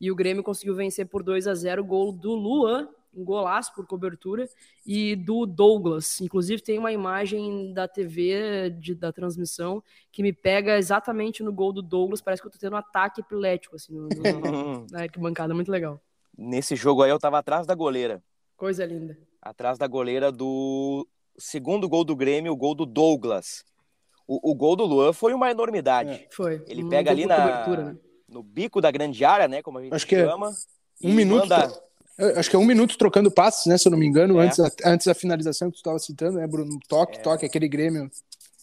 E 0.00 0.10
o 0.10 0.16
Grêmio 0.16 0.42
conseguiu 0.42 0.74
vencer 0.74 1.06
por 1.06 1.22
2 1.22 1.46
a 1.46 1.54
0 1.54 1.84
gol 1.84 2.12
do 2.12 2.34
Luan, 2.34 2.88
um 3.14 3.24
golaço 3.24 3.74
por 3.74 3.86
cobertura, 3.86 4.48
e 4.86 5.16
do 5.16 5.46
Douglas. 5.46 6.20
Inclusive, 6.20 6.62
tem 6.62 6.78
uma 6.78 6.92
imagem 6.92 7.72
da 7.72 7.88
TV 7.88 8.70
de, 8.78 8.94
da 8.94 9.12
transmissão 9.12 9.82
que 10.12 10.22
me 10.22 10.32
pega 10.32 10.78
exatamente 10.78 11.42
no 11.42 11.52
gol 11.52 11.72
do 11.72 11.82
Douglas. 11.82 12.20
Parece 12.20 12.42
que 12.42 12.48
eu 12.48 12.52
tô 12.52 12.58
tendo 12.58 12.74
um 12.74 12.78
ataque 12.78 13.20
epilético, 13.20 13.76
assim, 13.76 13.94
no, 13.94 14.08
no, 14.08 14.86
na 14.90 15.02
arquibancada. 15.02 15.54
Muito 15.54 15.70
legal. 15.70 16.00
Nesse 16.36 16.76
jogo 16.76 17.02
aí, 17.02 17.10
eu 17.10 17.18
tava 17.18 17.38
atrás 17.38 17.66
da 17.66 17.74
goleira. 17.74 18.22
Coisa 18.54 18.84
linda. 18.84 19.18
Atrás 19.40 19.78
da 19.78 19.86
goleira 19.86 20.30
do 20.30 21.06
segundo 21.38 21.88
gol 21.88 22.04
do 22.04 22.16
Grêmio, 22.16 22.52
o 22.52 22.56
gol 22.56 22.74
do 22.74 22.86
Douglas. 22.86 23.64
O, 24.26 24.50
o 24.50 24.54
gol 24.54 24.74
do 24.74 24.84
Luan 24.84 25.12
foi 25.12 25.32
uma 25.32 25.50
enormidade. 25.50 26.10
É, 26.10 26.26
foi. 26.30 26.62
Ele 26.66 26.84
um 26.84 26.88
pega 26.88 27.10
ali 27.10 27.26
na, 27.26 27.66
né? 27.68 27.96
no 28.28 28.42
bico 28.42 28.80
da 28.80 28.90
grande 28.90 29.24
área, 29.24 29.46
né? 29.46 29.62
Como 29.62 29.78
a 29.78 29.82
gente 29.82 29.94
acho 29.94 30.06
que 30.06 30.16
é 30.16 30.26
chama. 30.26 30.50
É 31.02 31.06
um 31.06 31.12
minuto. 31.12 31.48
Manda... 31.48 31.86
Acho 32.36 32.48
que 32.48 32.56
é 32.56 32.58
um 32.58 32.64
minuto 32.64 32.96
trocando 32.96 33.30
passes, 33.30 33.66
né? 33.66 33.76
Se 33.76 33.86
eu 33.86 33.90
não 33.90 33.98
me 33.98 34.06
engano, 34.06 34.40
é. 34.40 34.46
antes, 34.46 34.58
antes 34.84 35.06
da 35.06 35.14
finalização 35.14 35.68
que 35.68 35.76
tu 35.76 35.80
estava 35.80 35.98
citando, 35.98 36.38
né, 36.38 36.46
Bruno? 36.46 36.78
Toque, 36.88 37.18
é. 37.18 37.20
toque, 37.20 37.44
aquele 37.44 37.68
Grêmio. 37.68 38.10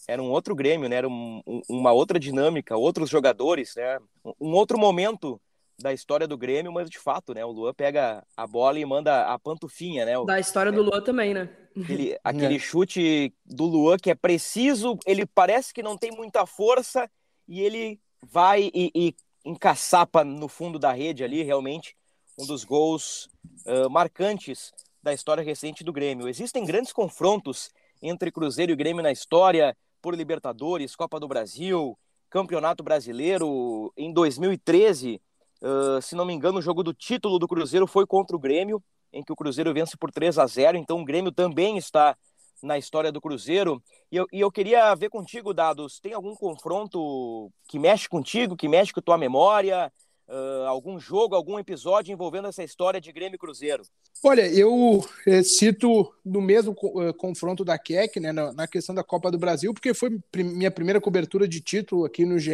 Era 0.06 0.22
um 0.22 0.30
outro 0.30 0.54
Grêmio, 0.54 0.88
né? 0.88 0.96
Era 0.96 1.08
um, 1.08 1.40
um, 1.46 1.62
uma 1.68 1.92
outra 1.92 2.18
dinâmica, 2.18 2.76
outros 2.76 3.08
jogadores, 3.08 3.74
né? 3.76 3.98
Um 4.40 4.52
outro 4.52 4.78
momento 4.78 5.40
da 5.78 5.92
história 5.92 6.26
do 6.26 6.38
Grêmio, 6.38 6.72
mas 6.72 6.88
de 6.88 6.98
fato, 6.98 7.34
né? 7.34 7.44
O 7.44 7.50
Luan 7.50 7.74
pega 7.74 8.24
a 8.36 8.46
bola 8.46 8.78
e 8.78 8.84
manda 8.84 9.26
a 9.26 9.38
pantufinha, 9.38 10.04
né? 10.04 10.12
Da 10.24 10.38
história 10.38 10.70
do 10.70 10.82
Luan 10.82 11.02
também, 11.02 11.34
né? 11.34 11.48
Aquele, 11.76 12.18
aquele 12.22 12.56
é. 12.56 12.58
chute 12.58 13.34
do 13.44 13.64
Luan 13.64 13.96
que 13.96 14.10
é 14.10 14.14
preciso, 14.14 14.98
ele 15.06 15.26
parece 15.26 15.72
que 15.72 15.82
não 15.82 15.96
tem 15.96 16.10
muita 16.10 16.46
força 16.46 17.10
e 17.48 17.60
ele 17.60 18.00
vai 18.22 18.70
e, 18.74 18.90
e 18.94 19.14
encaçapa 19.44 20.24
no 20.24 20.48
fundo 20.48 20.78
da 20.78 20.92
rede 20.92 21.22
ali, 21.22 21.42
realmente 21.42 21.94
um 22.38 22.46
dos 22.46 22.64
gols 22.64 23.28
uh, 23.66 23.88
marcantes 23.90 24.72
da 25.02 25.12
história 25.12 25.42
recente 25.42 25.84
do 25.84 25.92
Grêmio. 25.92 26.28
Existem 26.28 26.64
grandes 26.64 26.92
confrontos 26.92 27.70
entre 28.02 28.32
Cruzeiro 28.32 28.72
e 28.72 28.76
Grêmio 28.76 29.02
na 29.02 29.12
história, 29.12 29.76
por 30.00 30.14
Libertadores, 30.14 30.96
Copa 30.96 31.20
do 31.20 31.28
Brasil, 31.28 31.96
Campeonato 32.28 32.82
Brasileiro. 32.82 33.92
Em 33.96 34.12
2013, 34.12 35.20
Uh, 35.62 36.00
se 36.02 36.14
não 36.14 36.24
me 36.24 36.32
engano, 36.32 36.58
o 36.58 36.62
jogo 36.62 36.82
do 36.82 36.92
título 36.92 37.38
do 37.38 37.48
Cruzeiro 37.48 37.86
foi 37.86 38.06
contra 38.06 38.36
o 38.36 38.40
Grêmio, 38.40 38.82
em 39.12 39.22
que 39.22 39.32
o 39.32 39.36
Cruzeiro 39.36 39.72
vence 39.72 39.96
por 39.96 40.10
3 40.10 40.38
a 40.38 40.46
0 40.46 40.76
Então 40.76 41.00
o 41.00 41.04
Grêmio 41.04 41.32
também 41.32 41.78
está 41.78 42.16
na 42.62 42.78
história 42.78 43.12
do 43.12 43.20
Cruzeiro. 43.20 43.82
E 44.10 44.16
eu, 44.16 44.26
e 44.32 44.40
eu 44.40 44.50
queria 44.50 44.94
ver 44.94 45.10
contigo, 45.10 45.54
Dados, 45.54 46.00
tem 46.00 46.12
algum 46.12 46.34
confronto 46.34 47.50
que 47.68 47.78
mexe 47.78 48.08
contigo, 48.08 48.56
que 48.56 48.68
mexe 48.68 48.92
com 48.92 49.00
tua 49.00 49.18
memória? 49.18 49.92
Uh, 50.26 50.66
algum 50.66 50.98
jogo, 50.98 51.34
algum 51.34 51.58
episódio 51.58 52.10
envolvendo 52.10 52.48
essa 52.48 52.64
história 52.64 52.98
de 52.98 53.12
Grêmio 53.12 53.36
e 53.36 53.38
Cruzeiro? 53.38 53.82
Olha, 54.22 54.48
eu 54.48 55.04
eh, 55.26 55.42
cito 55.42 56.10
no 56.24 56.40
mesmo 56.40 56.74
eh, 57.02 57.12
confronto 57.12 57.62
da 57.62 57.78
Keck, 57.78 58.18
né, 58.18 58.32
na, 58.32 58.50
na, 58.54 58.66
questão 58.66 58.94
da 58.94 59.04
Copa 59.04 59.30
do 59.30 59.36
Brasil, 59.36 59.74
porque 59.74 59.92
foi 59.92 60.18
minha 60.34 60.70
primeira 60.70 60.98
cobertura 60.98 61.46
de 61.46 61.60
título 61.60 62.06
aqui 62.06 62.24
no 62.24 62.38
GE. 62.38 62.52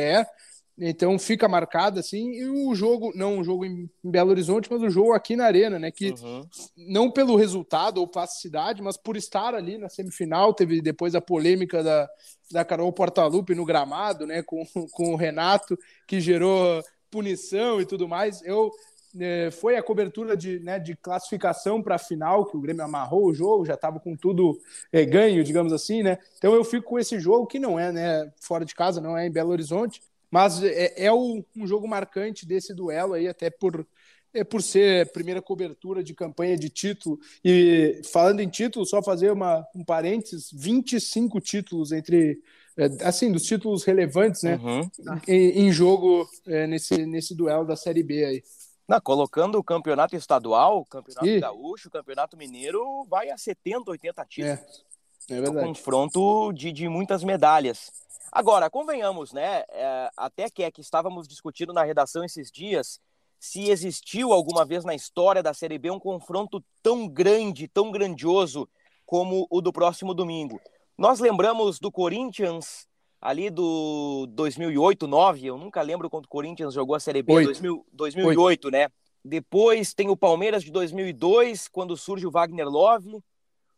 Então 0.82 1.18
fica 1.18 1.46
marcado 1.46 2.00
assim, 2.00 2.32
e 2.32 2.48
o 2.48 2.74
jogo, 2.74 3.12
não 3.14 3.38
o 3.38 3.44
jogo 3.44 3.66
em 3.66 3.88
Belo 4.02 4.30
Horizonte, 4.30 4.68
mas 4.70 4.82
o 4.82 4.88
jogo 4.88 5.12
aqui 5.12 5.36
na 5.36 5.44
Arena, 5.44 5.78
né? 5.78 5.90
Que 5.90 6.14
uhum. 6.22 6.42
não 6.76 7.10
pelo 7.10 7.36
resultado 7.36 7.98
ou 7.98 8.08
plasticidade, 8.08 8.80
mas 8.80 8.96
por 8.96 9.14
estar 9.14 9.54
ali 9.54 9.76
na 9.76 9.90
semifinal, 9.90 10.54
teve 10.54 10.80
depois 10.80 11.14
a 11.14 11.20
polêmica 11.20 11.82
da, 11.82 12.08
da 12.50 12.64
Carol 12.64 12.90
Portalupe 12.92 13.54
no 13.54 13.66
gramado, 13.66 14.26
né? 14.26 14.42
Com, 14.42 14.64
com 14.92 15.12
o 15.12 15.16
Renato, 15.16 15.78
que 16.06 16.18
gerou 16.18 16.82
punição 17.10 17.78
e 17.78 17.84
tudo 17.84 18.08
mais. 18.08 18.40
Eu 18.42 18.70
é, 19.18 19.50
foi 19.50 19.76
a 19.76 19.82
cobertura 19.82 20.36
de, 20.36 20.60
né, 20.60 20.78
de 20.78 20.94
classificação 20.94 21.82
para 21.82 21.96
a 21.96 21.98
final, 21.98 22.46
que 22.46 22.56
o 22.56 22.60
Grêmio 22.60 22.84
amarrou 22.84 23.26
o 23.26 23.34
jogo, 23.34 23.66
já 23.66 23.74
estava 23.74 23.98
com 23.98 24.16
tudo 24.16 24.58
é, 24.92 25.04
ganho, 25.04 25.42
digamos 25.42 25.72
assim, 25.72 26.02
né? 26.02 26.18
Então 26.38 26.54
eu 26.54 26.62
fico 26.62 26.88
com 26.90 26.98
esse 26.98 27.18
jogo 27.18 27.46
que 27.46 27.58
não 27.58 27.78
é, 27.78 27.90
né, 27.90 28.32
fora 28.40 28.64
de 28.64 28.74
casa, 28.74 29.00
não 29.00 29.18
é 29.18 29.26
em 29.26 29.30
Belo 29.30 29.50
Horizonte, 29.50 30.00
mas 30.30 30.62
é, 30.62 31.06
é 31.06 31.12
o, 31.12 31.44
um 31.56 31.66
jogo 31.66 31.88
marcante 31.88 32.46
desse 32.46 32.72
duelo 32.72 33.14
aí, 33.14 33.26
até 33.26 33.50
por, 33.50 33.86
é 34.32 34.44
por 34.44 34.62
ser 34.62 35.10
primeira 35.12 35.42
cobertura 35.42 36.04
de 36.04 36.14
campanha 36.14 36.56
de 36.56 36.70
título. 36.70 37.18
E 37.44 38.00
falando 38.12 38.40
em 38.40 38.48
título, 38.48 38.86
só 38.86 39.02
fazer 39.02 39.32
uma, 39.32 39.66
um 39.74 39.84
parênteses: 39.84 40.50
25 40.52 41.40
títulos 41.40 41.92
entre. 41.92 42.40
É, 42.76 42.86
assim, 43.04 43.32
dos 43.32 43.42
títulos 43.42 43.84
relevantes, 43.84 44.42
né? 44.42 44.56
Uhum. 44.56 44.88
Em, 45.26 45.66
em, 45.66 45.72
jogo 45.72 46.26
é, 46.46 46.66
nesse, 46.68 47.04
nesse 47.04 47.34
duelo 47.34 47.66
da 47.66 47.76
Série 47.76 48.02
B 48.02 48.24
aí. 48.24 48.42
Não, 48.88 49.00
colocando 49.00 49.58
o 49.58 49.62
campeonato 49.64 50.16
estadual, 50.16 50.80
o 50.80 50.86
campeonato 50.86 51.40
gaúcho, 51.40 51.88
o 51.88 51.90
campeonato 51.90 52.36
mineiro, 52.36 53.04
vai 53.08 53.30
a 53.30 53.36
70, 53.36 53.90
80 53.90 54.24
títulos. 54.24 54.84
É, 55.28 55.34
é 55.34 55.40
verdade. 55.40 55.58
um 55.58 55.68
confronto 55.68 56.52
de, 56.52 56.72
de 56.72 56.88
muitas 56.88 57.22
medalhas. 57.22 57.92
Agora, 58.32 58.70
convenhamos, 58.70 59.32
né? 59.32 59.64
É, 59.70 60.10
até 60.16 60.48
que 60.48 60.62
é 60.62 60.70
que 60.70 60.80
estávamos 60.80 61.26
discutindo 61.26 61.72
na 61.72 61.82
redação 61.82 62.24
esses 62.24 62.50
dias 62.50 63.00
se 63.38 63.70
existiu 63.70 64.32
alguma 64.32 64.64
vez 64.66 64.84
na 64.84 64.94
história 64.94 65.42
da 65.42 65.54
Série 65.54 65.78
B 65.78 65.90
um 65.90 65.98
confronto 65.98 66.62
tão 66.82 67.08
grande, 67.08 67.66
tão 67.66 67.90
grandioso 67.90 68.68
como 69.06 69.46
o 69.50 69.62
do 69.62 69.72
próximo 69.72 70.12
domingo. 70.12 70.60
Nós 70.96 71.18
lembramos 71.18 71.78
do 71.78 71.90
Corinthians 71.90 72.86
ali 73.20 73.50
do 73.50 74.26
2008, 74.30 75.06
9, 75.06 75.46
eu 75.46 75.58
nunca 75.58 75.82
lembro 75.82 76.08
quando 76.08 76.26
o 76.26 76.28
Corinthians 76.28 76.74
jogou 76.74 76.94
a 76.94 77.00
Série 77.00 77.22
B, 77.22 77.32
2000, 77.44 77.86
2008, 77.92 78.38
8. 78.38 78.70
né? 78.70 78.88
Depois 79.24 79.92
tem 79.92 80.08
o 80.08 80.16
Palmeiras 80.16 80.62
de 80.62 80.70
2002, 80.70 81.68
quando 81.68 81.96
surge 81.96 82.26
o 82.26 82.30
Wagner 82.30 82.68
Love, 82.68 83.16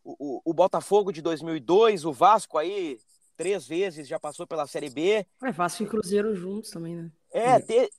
o, 0.03 0.15
o, 0.19 0.41
o 0.45 0.53
Botafogo 0.53 1.11
de 1.11 1.21
2002, 1.21 2.05
o 2.05 2.13
Vasco 2.13 2.57
aí 2.57 2.97
três 3.35 3.67
vezes 3.67 4.07
já 4.07 4.19
passou 4.19 4.45
pela 4.47 4.67
Série 4.67 4.89
B. 4.89 5.25
É, 5.43 5.51
Vasco 5.51 5.83
e 5.83 5.87
Cruzeiro 5.87 6.35
juntos 6.35 6.69
também, 6.69 6.95
né? 6.95 7.11
É, 7.31 7.59
ter... 7.59 7.89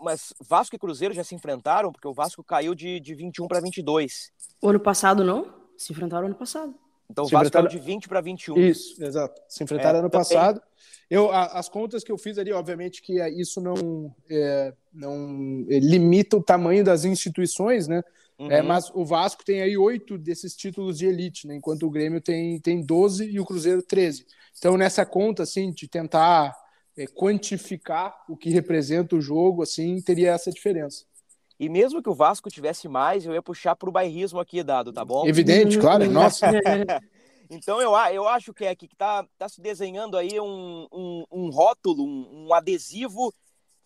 mas 0.00 0.32
Vasco 0.40 0.74
e 0.74 0.78
Cruzeiro 0.78 1.14
já 1.14 1.22
se 1.22 1.34
enfrentaram, 1.34 1.92
porque 1.92 2.08
o 2.08 2.14
Vasco 2.14 2.42
caiu 2.42 2.74
de, 2.74 2.98
de 3.00 3.14
21 3.14 3.46
para 3.46 3.60
22. 3.60 4.32
O 4.62 4.68
ano 4.68 4.80
passado 4.80 5.22
não? 5.22 5.54
Se 5.76 5.92
enfrentaram 5.92 6.26
ano 6.26 6.34
passado. 6.34 6.74
Então 7.10 7.24
o 7.24 7.28
Vasco 7.28 7.52
caiu 7.52 7.68
de 7.68 7.78
20 7.78 8.08
para 8.08 8.20
21. 8.20 8.56
Isso, 8.58 9.02
exato. 9.02 9.40
Se 9.48 9.64
enfrentaram 9.64 9.98
é, 9.98 10.00
ano 10.00 10.10
também... 10.10 10.26
passado. 10.26 10.62
Eu, 11.10 11.30
a, 11.30 11.58
as 11.58 11.68
contas 11.68 12.04
que 12.04 12.12
eu 12.12 12.18
fiz 12.18 12.36
ali, 12.38 12.52
obviamente 12.52 13.00
que 13.00 13.20
é, 13.20 13.30
isso 13.30 13.60
não, 13.60 14.14
é, 14.30 14.74
não 14.92 15.64
é, 15.70 15.78
limita 15.78 16.36
o 16.36 16.42
tamanho 16.42 16.84
das 16.84 17.04
instituições, 17.04 17.88
né? 17.88 18.02
É, 18.38 18.42
uhum. 18.42 18.52
É, 18.52 18.62
mas 18.62 18.90
o 18.94 19.04
Vasco 19.04 19.44
tem 19.44 19.60
aí 19.60 19.76
oito 19.76 20.16
desses 20.16 20.54
títulos 20.54 20.98
de 20.98 21.06
elite, 21.06 21.46
né? 21.46 21.56
enquanto 21.56 21.84
o 21.84 21.90
Grêmio 21.90 22.20
tem, 22.20 22.60
tem 22.60 22.80
12 22.80 23.28
e 23.28 23.40
o 23.40 23.44
Cruzeiro 23.44 23.82
13. 23.82 24.24
Então, 24.56 24.76
nessa 24.76 25.04
conta, 25.04 25.42
assim, 25.42 25.72
de 25.72 25.88
tentar 25.88 26.56
é, 26.96 27.06
quantificar 27.06 28.14
o 28.28 28.36
que 28.36 28.50
representa 28.50 29.16
o 29.16 29.20
jogo, 29.20 29.62
assim, 29.62 30.00
teria 30.00 30.32
essa 30.32 30.50
diferença. 30.50 31.04
E 31.58 31.68
mesmo 31.68 32.00
que 32.00 32.08
o 32.08 32.14
Vasco 32.14 32.48
tivesse 32.48 32.88
mais, 32.88 33.26
eu 33.26 33.34
ia 33.34 33.42
puxar 33.42 33.74
para 33.74 33.88
o 33.88 33.92
bairrismo 33.92 34.38
aqui, 34.38 34.62
Dado, 34.62 34.92
tá 34.92 35.04
bom? 35.04 35.26
Evidente, 35.26 35.76
claro, 35.80 36.08
nossa. 36.08 36.46
então 37.50 37.80
eu, 37.80 37.90
eu 38.12 38.28
acho 38.28 38.54
que 38.54 38.64
é 38.64 38.74
que 38.76 38.86
está 38.86 39.26
tá 39.36 39.48
se 39.48 39.60
desenhando 39.60 40.16
aí 40.16 40.38
um, 40.38 40.86
um, 40.92 41.24
um 41.32 41.50
rótulo, 41.50 42.04
um, 42.04 42.46
um 42.46 42.54
adesivo 42.54 43.34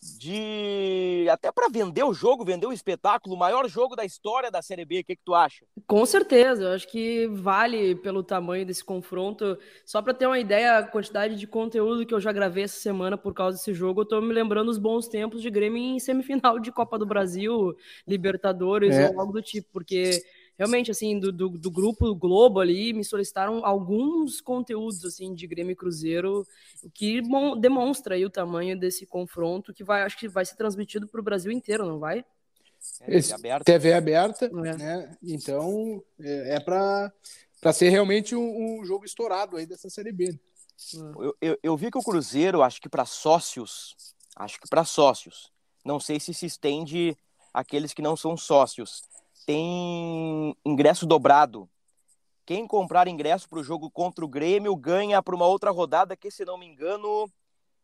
de 0.02 1.28
até 1.30 1.52
para 1.52 1.68
vender 1.68 2.02
o 2.02 2.12
jogo, 2.12 2.44
vender 2.44 2.66
o 2.66 2.72
espetáculo, 2.72 3.36
o 3.36 3.38
maior 3.38 3.68
jogo 3.68 3.94
da 3.94 4.04
história 4.04 4.50
da 4.50 4.60
Série 4.60 4.84
B. 4.84 5.00
O 5.00 5.04
que, 5.04 5.16
que 5.16 5.24
tu 5.24 5.34
acha? 5.34 5.64
Com 5.86 6.04
certeza, 6.04 6.64
eu 6.64 6.72
acho 6.72 6.88
que 6.88 7.28
vale 7.28 7.94
pelo 7.94 8.22
tamanho 8.22 8.66
desse 8.66 8.84
confronto. 8.84 9.56
Só 9.86 10.02
para 10.02 10.12
ter 10.12 10.26
uma 10.26 10.38
ideia, 10.38 10.78
a 10.78 10.82
quantidade 10.82 11.36
de 11.36 11.46
conteúdo 11.46 12.04
que 12.04 12.12
eu 12.12 12.20
já 12.20 12.32
gravei 12.32 12.64
essa 12.64 12.80
semana 12.80 13.16
por 13.16 13.32
causa 13.32 13.56
desse 13.56 13.72
jogo, 13.72 14.00
eu 14.00 14.06
tô 14.06 14.20
me 14.20 14.32
lembrando 14.34 14.70
os 14.70 14.78
bons 14.78 15.06
tempos 15.06 15.40
de 15.40 15.50
Grêmio 15.50 15.78
em 15.78 16.00
semifinal 16.00 16.58
de 16.58 16.72
Copa 16.72 16.98
do 16.98 17.06
Brasil, 17.06 17.76
Libertadores 18.06 18.96
é. 18.96 19.10
ou 19.10 19.20
algo 19.20 19.32
do 19.32 19.42
tipo, 19.42 19.68
porque 19.72 20.22
realmente, 20.58 20.90
assim, 20.90 21.18
do, 21.18 21.32
do, 21.32 21.48
do, 21.50 21.70
grupo 21.70 22.14
Globo 22.14 22.60
ali, 22.60 22.92
me 22.92 23.04
solicitaram 23.04 23.64
alguns 23.64 24.40
conteúdos, 24.40 25.04
assim, 25.04 25.34
de 25.34 25.46
Grêmio 25.46 25.72
e 25.72 25.76
Cruzeiro, 25.76 26.46
o 26.82 26.90
que 26.90 27.20
demonstra 27.58 28.14
aí 28.14 28.24
o 28.24 28.30
tamanho 28.30 28.78
desse 28.78 29.06
confronto, 29.06 29.72
que 29.72 29.84
vai, 29.84 30.02
acho 30.02 30.18
que 30.18 30.28
vai 30.28 30.44
ser 30.44 30.56
transmitido 30.56 31.08
para 31.08 31.20
o 31.20 31.24
Brasil 31.24 31.50
inteiro, 31.50 31.86
não 31.86 31.98
vai? 31.98 32.24
É, 33.00 33.20
TV 33.20 33.32
aberta, 33.32 33.64
TV 33.64 33.92
aberta 33.92 34.46
é. 34.46 34.76
né? 34.76 35.16
Então, 35.22 36.02
é, 36.20 36.56
é 36.56 36.60
para 36.60 37.12
ser 37.72 37.90
realmente 37.90 38.34
um, 38.34 38.80
um, 38.80 38.84
jogo 38.84 39.04
estourado 39.04 39.56
aí 39.56 39.66
dessa 39.66 39.88
Série 39.88 40.12
B. 40.12 40.38
Eu, 40.92 41.36
eu, 41.40 41.58
eu 41.62 41.76
vi 41.76 41.90
que 41.90 41.98
o 41.98 42.02
Cruzeiro, 42.02 42.62
acho 42.62 42.80
que 42.80 42.88
para 42.88 43.06
sócios, 43.06 44.14
acho 44.34 44.60
que 44.60 44.68
para 44.68 44.84
sócios, 44.84 45.52
não 45.84 46.00
sei 46.00 46.18
se 46.18 46.34
se 46.34 46.46
estende 46.46 47.16
aqueles 47.54 47.92
que 47.92 48.02
não 48.02 48.16
são 48.16 48.36
sócios, 48.36 49.04
tem 49.46 50.56
ingresso 50.64 51.06
dobrado. 51.06 51.68
Quem 52.44 52.66
comprar 52.66 53.06
ingresso 53.06 53.48
para 53.48 53.60
o 53.60 53.64
jogo 53.64 53.90
contra 53.90 54.24
o 54.24 54.28
Grêmio 54.28 54.74
ganha 54.74 55.22
para 55.22 55.34
uma 55.34 55.46
outra 55.46 55.70
rodada, 55.70 56.16
que 56.16 56.30
se 56.30 56.44
não 56.44 56.58
me 56.58 56.66
engano, 56.66 57.30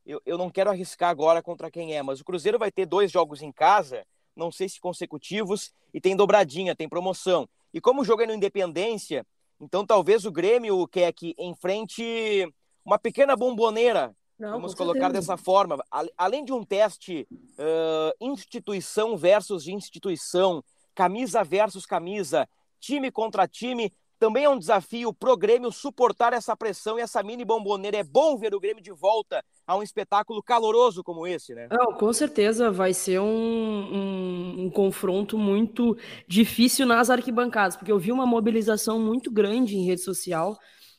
eu, 0.05 0.21
eu 0.27 0.37
não 0.37 0.51
quero 0.51 0.71
arriscar 0.71 1.11
agora 1.11 1.43
contra 1.43 1.71
quem 1.71 1.95
é, 1.95 2.03
mas 2.03 2.21
o 2.21 2.25
Cruzeiro 2.25 2.59
vai 2.59 2.71
ter 2.71 2.87
dois 2.87 3.11
jogos 3.11 3.41
em 3.43 3.53
casa, 3.53 4.05
não 4.35 4.51
sei 4.51 4.69
se 4.69 4.81
consecutivos, 4.81 5.73
e 5.95 6.01
tem 6.01 6.17
dobradinha, 6.17 6.75
tem 6.75 6.89
promoção. 6.89 7.49
E 7.73 7.81
como 7.81 8.03
o 8.03 8.05
jogo 8.05 8.23
é 8.23 8.27
no 8.27 8.35
Independência, 8.35 9.25
então 9.61 9.87
talvez 9.87 10.25
o 10.25 10.33
Grêmio 10.33 10.87
quer 10.89 11.13
que 11.13 11.35
enfrente 11.39 12.53
uma 12.85 12.99
pequena 12.99 13.37
bomboneira, 13.37 14.17
não, 14.39 14.53
vamos 14.53 14.75
colocar 14.75 15.11
dessa 15.11 15.37
forma. 15.37 15.85
Além 16.17 16.45
de 16.45 16.53
um 16.53 16.65
teste 16.65 17.27
uh, 17.31 18.15
instituição 18.21 19.17
versus 19.17 19.67
instituição, 19.67 20.65
camisa 20.99 21.45
versus 21.45 21.87
camisa, 21.87 22.49
time 22.81 23.09
contra 23.13 23.47
time. 23.47 23.93
Também 24.19 24.43
é 24.43 24.49
um 24.49 24.59
desafio 24.59 25.13
pro 25.13 25.37
Grêmio 25.37 25.71
suportar 25.71 26.33
essa 26.33 26.57
pressão 26.57 26.99
e 26.99 27.03
essa 27.03 27.23
mini 27.23 27.45
bomboneira. 27.45 27.99
É 27.99 28.03
bom 28.03 28.37
ver 28.37 28.53
o 28.53 28.59
Grêmio 28.59 28.83
de 28.83 28.91
volta 28.91 29.41
a 29.65 29.77
um 29.77 29.83
espetáculo 29.83 30.43
caloroso 30.43 31.05
como 31.05 31.25
esse, 31.25 31.55
né? 31.55 31.69
Não, 31.71 31.93
com 31.93 32.13
certeza 32.13 32.69
vai 32.69 32.93
ser 32.93 33.21
um, 33.21 33.25
um, 33.25 34.65
um, 34.65 34.71
confronto 34.71 35.39
muito 35.39 35.97
difícil 36.27 36.85
nas 36.85 37.11
arquibancadas, 37.11 37.77
porque 37.77 37.93
eu 37.93 37.99
vi 37.99 38.11
uma 38.11 38.27
mobilização 38.27 38.99
muito 38.99 39.31
grande 39.31 39.77
em 39.77 39.87
rede 39.87 40.01
social 40.01 40.59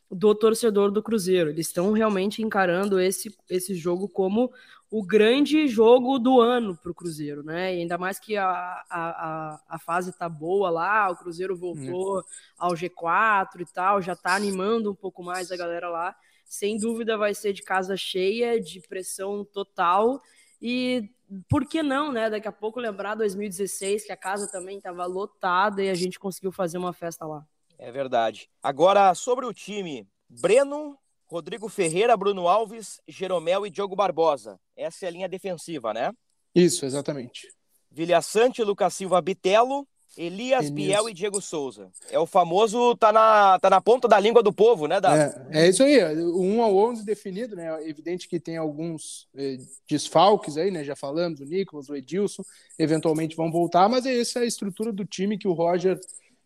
do 0.09 0.33
torcedor 0.33 0.91
do 0.91 1.03
Cruzeiro. 1.03 1.49
Eles 1.49 1.67
estão 1.67 1.91
realmente 1.91 2.41
encarando 2.41 3.01
esse, 3.01 3.35
esse 3.49 3.75
jogo 3.75 4.07
como 4.07 4.49
o 4.91 5.03
grande 5.05 5.67
jogo 5.67 6.17
do 6.17 6.41
ano 6.41 6.75
para 6.75 6.91
o 6.91 6.95
Cruzeiro, 6.95 7.43
né? 7.43 7.75
E 7.75 7.81
ainda 7.81 7.97
mais 7.97 8.19
que 8.19 8.35
a, 8.35 8.49
a, 8.89 9.61
a 9.67 9.79
fase 9.79 10.11
tá 10.11 10.27
boa 10.27 10.69
lá, 10.69 11.09
o 11.11 11.15
Cruzeiro 11.15 11.55
voltou 11.55 12.19
é. 12.19 12.23
ao 12.57 12.71
G4 12.71 13.61
e 13.61 13.65
tal, 13.65 14.01
já 14.01 14.15
tá 14.15 14.35
animando 14.35 14.91
um 14.91 14.95
pouco 14.95 15.21
mais 15.21 15.51
a 15.51 15.57
galera 15.57 15.89
lá. 15.89 16.15
Sem 16.43 16.77
dúvida 16.77 17.15
vai 17.17 17.35
ser 17.35 17.53
de 17.53 17.61
casa 17.61 17.95
cheia, 17.95 18.59
de 18.59 18.81
pressão 18.81 19.45
total. 19.45 20.19
E 20.59 21.07
por 21.47 21.67
que 21.67 21.83
não, 21.83 22.11
né? 22.11 22.27
Daqui 22.27 22.47
a 22.47 22.51
pouco 22.51 22.79
lembrar 22.79 23.13
2016, 23.13 24.05
que 24.05 24.11
a 24.11 24.17
casa 24.17 24.51
também 24.51 24.77
estava 24.77 25.05
lotada 25.05 25.83
e 25.83 25.89
a 25.89 25.93
gente 25.93 26.19
conseguiu 26.19 26.51
fazer 26.51 26.79
uma 26.79 26.93
festa 26.93 27.25
lá. 27.25 27.45
É 27.77 27.91
verdade. 27.91 28.49
Agora, 28.61 29.13
sobre 29.13 29.45
o 29.45 29.53
time, 29.53 30.07
Breno, 30.27 30.97
Rodrigo 31.29 31.69
Ferreira, 31.69 32.17
Bruno 32.17 32.47
Alves, 32.47 32.99
Jeromel 33.07 33.65
e 33.65 33.69
Diogo 33.69 33.95
Barbosa. 33.95 34.59
Essa 34.75 35.05
é 35.05 35.07
a 35.09 35.11
linha 35.11 35.29
defensiva, 35.29 35.93
né? 35.93 36.11
Isso, 36.55 36.85
exatamente. 36.85 37.47
Vilha 37.91 38.21
Sante, 38.21 38.63
Lucas 38.63 38.95
Silva, 38.95 39.21
Bitelo, 39.21 39.87
Elias, 40.17 40.65
Elias, 40.65 40.69
Biel 40.69 41.09
e 41.09 41.13
Diego 41.13 41.39
Souza. 41.39 41.91
É 42.09 42.17
o 42.17 42.25
famoso, 42.25 42.95
tá 42.95 43.11
na, 43.11 43.59
tá 43.59 43.69
na 43.69 43.79
ponta 43.79 44.07
da 44.07 44.19
língua 44.19 44.41
do 44.41 44.51
povo, 44.51 44.87
né, 44.87 44.99
Dado? 44.99 45.47
É, 45.51 45.65
é 45.65 45.69
isso 45.69 45.83
aí, 45.83 46.03
o 46.15 46.41
1 46.41 46.63
ao 46.63 46.75
11 46.75 47.05
definido, 47.05 47.55
né? 47.55 47.67
É 47.83 47.87
evidente 47.87 48.27
que 48.27 48.39
tem 48.39 48.57
alguns 48.57 49.27
eh, 49.35 49.57
desfalques 49.87 50.57
aí, 50.57 50.71
né? 50.71 50.83
Já 50.83 50.95
falamos, 50.95 51.39
o 51.39 51.45
Nicolas, 51.45 51.89
o 51.89 51.95
Edilson, 51.95 52.43
eventualmente 52.77 53.35
vão 53.35 53.51
voltar, 53.51 53.87
mas 53.87 54.05
é 54.05 54.19
essa 54.19 54.39
a 54.39 54.45
estrutura 54.45 54.91
do 54.91 55.05
time 55.05 55.37
que 55.37 55.47
o 55.47 55.53
Roger 55.53 55.99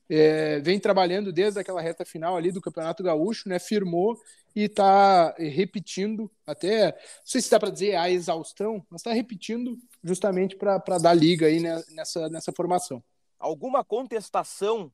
é, 0.10 0.60
vem 0.60 0.80
trabalhando 0.80 1.32
desde 1.32 1.60
aquela 1.60 1.82
reta 1.82 2.06
final 2.06 2.36
ali 2.36 2.52
do 2.52 2.62
Campeonato 2.62 3.04
Gaúcho, 3.04 3.48
né? 3.48 3.60
Firmou 3.60 4.20
e 4.56 4.64
está 4.64 5.34
repetindo, 5.38 6.30
até, 6.46 6.92
não 6.92 6.98
sei 7.26 7.42
se 7.42 7.50
dá 7.50 7.60
para 7.60 7.72
dizer 7.72 7.96
a 7.96 8.10
exaustão, 8.10 8.86
mas 8.90 9.02
está 9.02 9.12
repetindo 9.12 9.78
justamente 10.04 10.56
para 10.56 10.98
dar 11.02 11.14
liga 11.14 11.48
aí 11.48 11.60
né, 11.60 11.82
nessa, 11.90 12.30
nessa 12.30 12.52
formação. 12.52 13.04
Alguma 13.40 13.84
contestação 13.84 14.92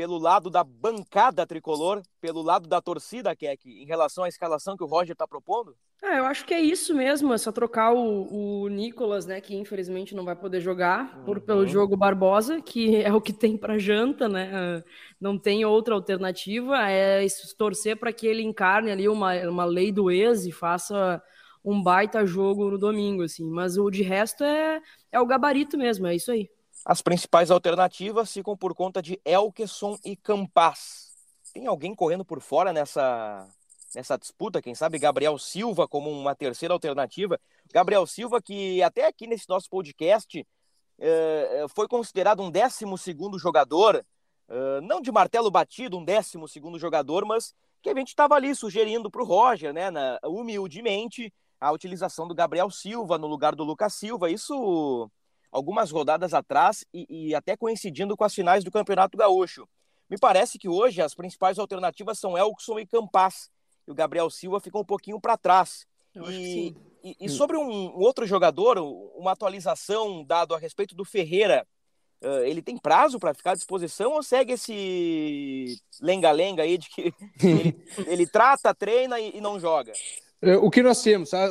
pelo 0.00 0.16
lado 0.16 0.48
da 0.48 0.64
bancada 0.64 1.46
tricolor, 1.46 2.00
pelo 2.22 2.40
lado 2.40 2.66
da 2.66 2.80
torcida, 2.80 3.36
Keck, 3.36 3.68
em 3.68 3.84
relação 3.84 4.24
à 4.24 4.28
escalação 4.28 4.74
que 4.74 4.82
o 4.82 4.86
Roger 4.86 5.12
está 5.12 5.28
propondo? 5.28 5.76
É, 6.02 6.18
eu 6.18 6.24
acho 6.24 6.46
que 6.46 6.54
é 6.54 6.60
isso 6.60 6.94
mesmo, 6.94 7.34
é 7.34 7.36
só 7.36 7.52
trocar 7.52 7.92
o, 7.92 8.62
o 8.62 8.68
Nicolas, 8.68 9.26
né, 9.26 9.42
que 9.42 9.54
infelizmente 9.54 10.14
não 10.14 10.24
vai 10.24 10.34
poder 10.34 10.58
jogar, 10.58 11.18
uhum. 11.18 11.24
por, 11.24 11.40
pelo 11.42 11.66
jogo 11.66 11.98
Barbosa, 11.98 12.62
que 12.62 12.96
é 13.04 13.12
o 13.12 13.20
que 13.20 13.30
tem 13.30 13.58
para 13.58 13.76
janta, 13.76 14.26
né, 14.26 14.82
não 15.20 15.38
tem 15.38 15.66
outra 15.66 15.94
alternativa, 15.94 16.78
é 16.90 17.26
torcer 17.58 17.98
para 17.98 18.10
que 18.10 18.26
ele 18.26 18.40
encarne 18.40 18.90
ali 18.90 19.06
uma, 19.06 19.34
uma 19.50 19.66
lei 19.66 19.92
do 19.92 20.10
ex 20.10 20.46
e 20.46 20.50
faça 20.50 21.22
um 21.62 21.82
baita 21.82 22.24
jogo 22.24 22.70
no 22.70 22.78
domingo, 22.78 23.22
assim, 23.22 23.44
mas 23.50 23.76
o 23.76 23.90
de 23.90 24.02
resto 24.02 24.44
é, 24.44 24.80
é 25.12 25.20
o 25.20 25.26
gabarito 25.26 25.76
mesmo, 25.76 26.06
é 26.06 26.14
isso 26.14 26.32
aí. 26.32 26.48
As 26.84 27.02
principais 27.02 27.50
alternativas 27.50 28.32
ficam 28.32 28.56
por 28.56 28.74
conta 28.74 29.02
de 29.02 29.20
Elkeson 29.24 29.98
e 30.04 30.16
Campas. 30.16 31.12
Tem 31.52 31.66
alguém 31.66 31.94
correndo 31.94 32.24
por 32.24 32.40
fora 32.40 32.72
nessa 32.72 33.46
nessa 33.94 34.16
disputa, 34.16 34.62
quem 34.62 34.72
sabe 34.72 35.00
Gabriel 35.00 35.36
Silva 35.36 35.88
como 35.88 36.10
uma 36.10 36.34
terceira 36.34 36.72
alternativa. 36.72 37.40
Gabriel 37.72 38.06
Silva, 38.06 38.40
que 38.40 38.80
até 38.82 39.06
aqui 39.06 39.26
nesse 39.26 39.48
nosso 39.48 39.68
podcast 39.68 40.46
é, 40.98 41.66
foi 41.74 41.88
considerado 41.88 42.40
um 42.40 42.50
12 42.50 42.84
jogador, 43.36 44.04
é, 44.48 44.80
não 44.82 45.00
de 45.00 45.10
martelo 45.10 45.50
batido, 45.50 45.98
um 45.98 46.04
12 46.04 46.78
jogador, 46.78 47.24
mas 47.24 47.52
que 47.82 47.88
a 47.90 47.94
gente 47.94 48.08
estava 48.08 48.34
ali 48.34 48.54
sugerindo 48.54 49.10
para 49.10 49.22
o 49.22 49.24
Roger, 49.24 49.72
né, 49.72 49.90
na, 49.90 50.20
humildemente, 50.24 51.32
a 51.60 51.72
utilização 51.72 52.28
do 52.28 52.34
Gabriel 52.34 52.70
Silva 52.70 53.18
no 53.18 53.26
lugar 53.26 53.54
do 53.54 53.64
Lucas 53.64 53.94
Silva. 53.94 54.30
Isso 54.30 55.10
algumas 55.50 55.90
rodadas 55.90 56.32
atrás 56.32 56.84
e, 56.92 57.28
e 57.28 57.34
até 57.34 57.56
coincidindo 57.56 58.16
com 58.16 58.24
as 58.24 58.34
finais 58.34 58.62
do 58.62 58.70
Campeonato 58.70 59.16
Gaúcho. 59.16 59.68
Me 60.08 60.18
parece 60.18 60.58
que 60.58 60.68
hoje 60.68 61.00
as 61.00 61.14
principais 61.14 61.58
alternativas 61.58 62.18
são 62.18 62.36
Elkson 62.36 62.78
e 62.78 62.86
Campas. 62.86 63.50
E 63.86 63.90
o 63.90 63.94
Gabriel 63.94 64.28
Silva 64.28 64.60
ficou 64.60 64.82
um 64.82 64.84
pouquinho 64.84 65.20
para 65.20 65.36
trás. 65.36 65.86
E, 66.28 66.74
e, 67.04 67.16
e, 67.20 67.28
sobre 67.28 67.56
um, 67.56 67.70
um, 67.70 68.00
outro 68.00 68.26
jogador, 68.26 68.78
uma 69.16 69.32
atualização 69.32 70.24
dado 70.24 70.54
a 70.54 70.58
respeito 70.58 70.96
do 70.96 71.04
Ferreira, 71.04 71.64
uh, 72.22 72.44
ele 72.44 72.60
tem 72.60 72.76
prazo 72.76 73.20
para 73.20 73.32
ficar 73.32 73.52
à 73.52 73.54
disposição 73.54 74.12
ou 74.12 74.22
segue 74.22 74.54
esse 74.54 75.80
lenga-lenga 76.00 76.64
aí 76.64 76.76
de 76.76 76.88
que 76.88 77.14
ele, 77.40 77.84
ele 78.08 78.26
trata, 78.26 78.74
treina 78.74 79.20
e, 79.20 79.36
e, 79.36 79.40
não 79.40 79.60
joga? 79.60 79.92
É, 80.42 80.56
o 80.56 80.68
que 80.68 80.82
nós 80.82 81.00
temos, 81.00 81.30
tá? 81.30 81.48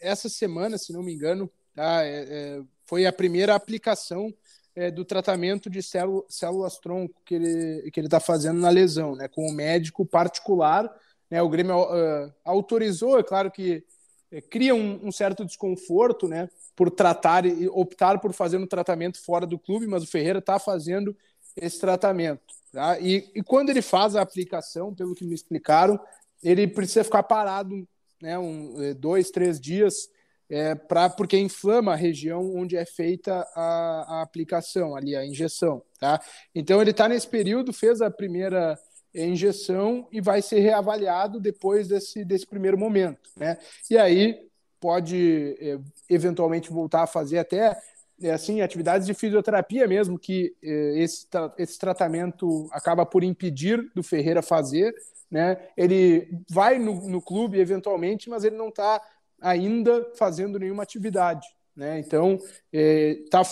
essa 0.00 0.28
semana, 0.28 0.78
se 0.78 0.92
não 0.92 1.02
me 1.02 1.12
engano, 1.12 1.50
tá? 1.74 2.04
É, 2.04 2.26
é, 2.28 2.62
foi 2.86 3.06
a 3.06 3.12
primeira 3.12 3.54
aplicação 3.54 4.32
é, 4.74 4.90
do 4.90 5.04
tratamento 5.04 5.70
de 5.70 5.80
células 5.82 6.78
tronco 6.78 7.20
que 7.24 7.34
ele 7.34 7.90
que 7.90 7.98
ele 7.98 8.06
está 8.06 8.20
fazendo 8.20 8.60
na 8.60 8.68
lesão, 8.68 9.16
né? 9.16 9.26
Com 9.26 9.48
um 9.48 9.52
médico 9.52 10.04
particular, 10.04 10.94
né? 11.30 11.40
O 11.40 11.48
Grêmio 11.48 11.82
uh, 11.82 12.32
autorizou, 12.44 13.18
é 13.18 13.22
claro 13.22 13.50
que 13.50 13.82
é, 14.30 14.40
cria 14.40 14.74
um, 14.74 15.06
um, 15.06 15.10
certo 15.10 15.44
desconforto, 15.44 16.28
né? 16.28 16.48
Por 16.74 16.90
tratar 16.90 17.46
e 17.46 17.66
optar 17.68 18.20
por 18.20 18.32
fazer 18.34 18.58
um 18.58 18.66
tratamento 18.66 19.22
fora 19.24 19.46
do 19.46 19.58
clube, 19.58 19.86
mas 19.86 20.02
o 20.02 20.06
Ferreira 20.06 20.40
está 20.40 20.58
fazendo 20.58 21.16
esse 21.56 21.80
tratamento. 21.80 22.42
Tá? 22.70 23.00
E, 23.00 23.30
e, 23.34 23.42
quando 23.42 23.70
ele 23.70 23.80
faz 23.80 24.14
a 24.14 24.20
aplicação, 24.20 24.94
pelo 24.94 25.14
que 25.14 25.24
me 25.24 25.34
explicaram, 25.34 25.98
ele 26.42 26.68
precisa 26.68 27.02
ficar 27.02 27.22
parado, 27.22 27.88
né? 28.20 28.38
Um, 28.38 28.82
é, 28.82 28.92
dois, 28.92 29.30
três 29.30 29.58
dias 29.58 30.10
é, 30.48 30.74
pra, 30.74 31.08
porque 31.10 31.38
inflama 31.38 31.92
a 31.92 31.96
região 31.96 32.54
onde 32.54 32.76
é 32.76 32.84
feita 32.84 33.46
a, 33.54 34.18
a 34.18 34.22
aplicação, 34.22 34.94
ali 34.94 35.16
a 35.16 35.24
injeção. 35.24 35.82
Tá? 35.98 36.20
Então 36.54 36.80
ele 36.80 36.92
está 36.92 37.08
nesse 37.08 37.26
período, 37.28 37.72
fez 37.72 38.00
a 38.00 38.10
primeira 38.10 38.78
injeção 39.14 40.06
e 40.12 40.20
vai 40.20 40.42
ser 40.42 40.60
reavaliado 40.60 41.40
depois 41.40 41.88
desse, 41.88 42.24
desse 42.24 42.46
primeiro 42.46 42.78
momento. 42.78 43.30
Né? 43.36 43.58
E 43.90 43.96
aí 43.96 44.46
pode 44.78 45.56
é, 45.60 45.78
eventualmente 46.08 46.70
voltar 46.70 47.02
a 47.02 47.06
fazer 47.06 47.38
até 47.38 47.76
é, 48.22 48.30
assim 48.30 48.60
atividades 48.60 49.06
de 49.06 49.14
fisioterapia 49.14 49.86
mesmo 49.86 50.18
que 50.18 50.54
é, 50.62 50.98
esse, 50.98 51.26
esse 51.58 51.78
tratamento 51.78 52.68
acaba 52.72 53.04
por 53.04 53.24
impedir 53.24 53.90
do 53.94 54.02
Ferreira 54.02 54.42
fazer. 54.42 54.94
Né? 55.30 55.56
Ele 55.76 56.28
vai 56.48 56.78
no, 56.78 57.08
no 57.08 57.20
clube 57.20 57.58
eventualmente, 57.58 58.30
mas 58.30 58.44
ele 58.44 58.56
não 58.56 58.68
está 58.68 59.00
ainda 59.40 60.12
fazendo 60.16 60.58
nenhuma 60.58 60.82
atividade. 60.82 61.46
Né? 61.74 61.98
Então, 61.98 62.38
é, 62.72 63.18
tá, 63.30 63.42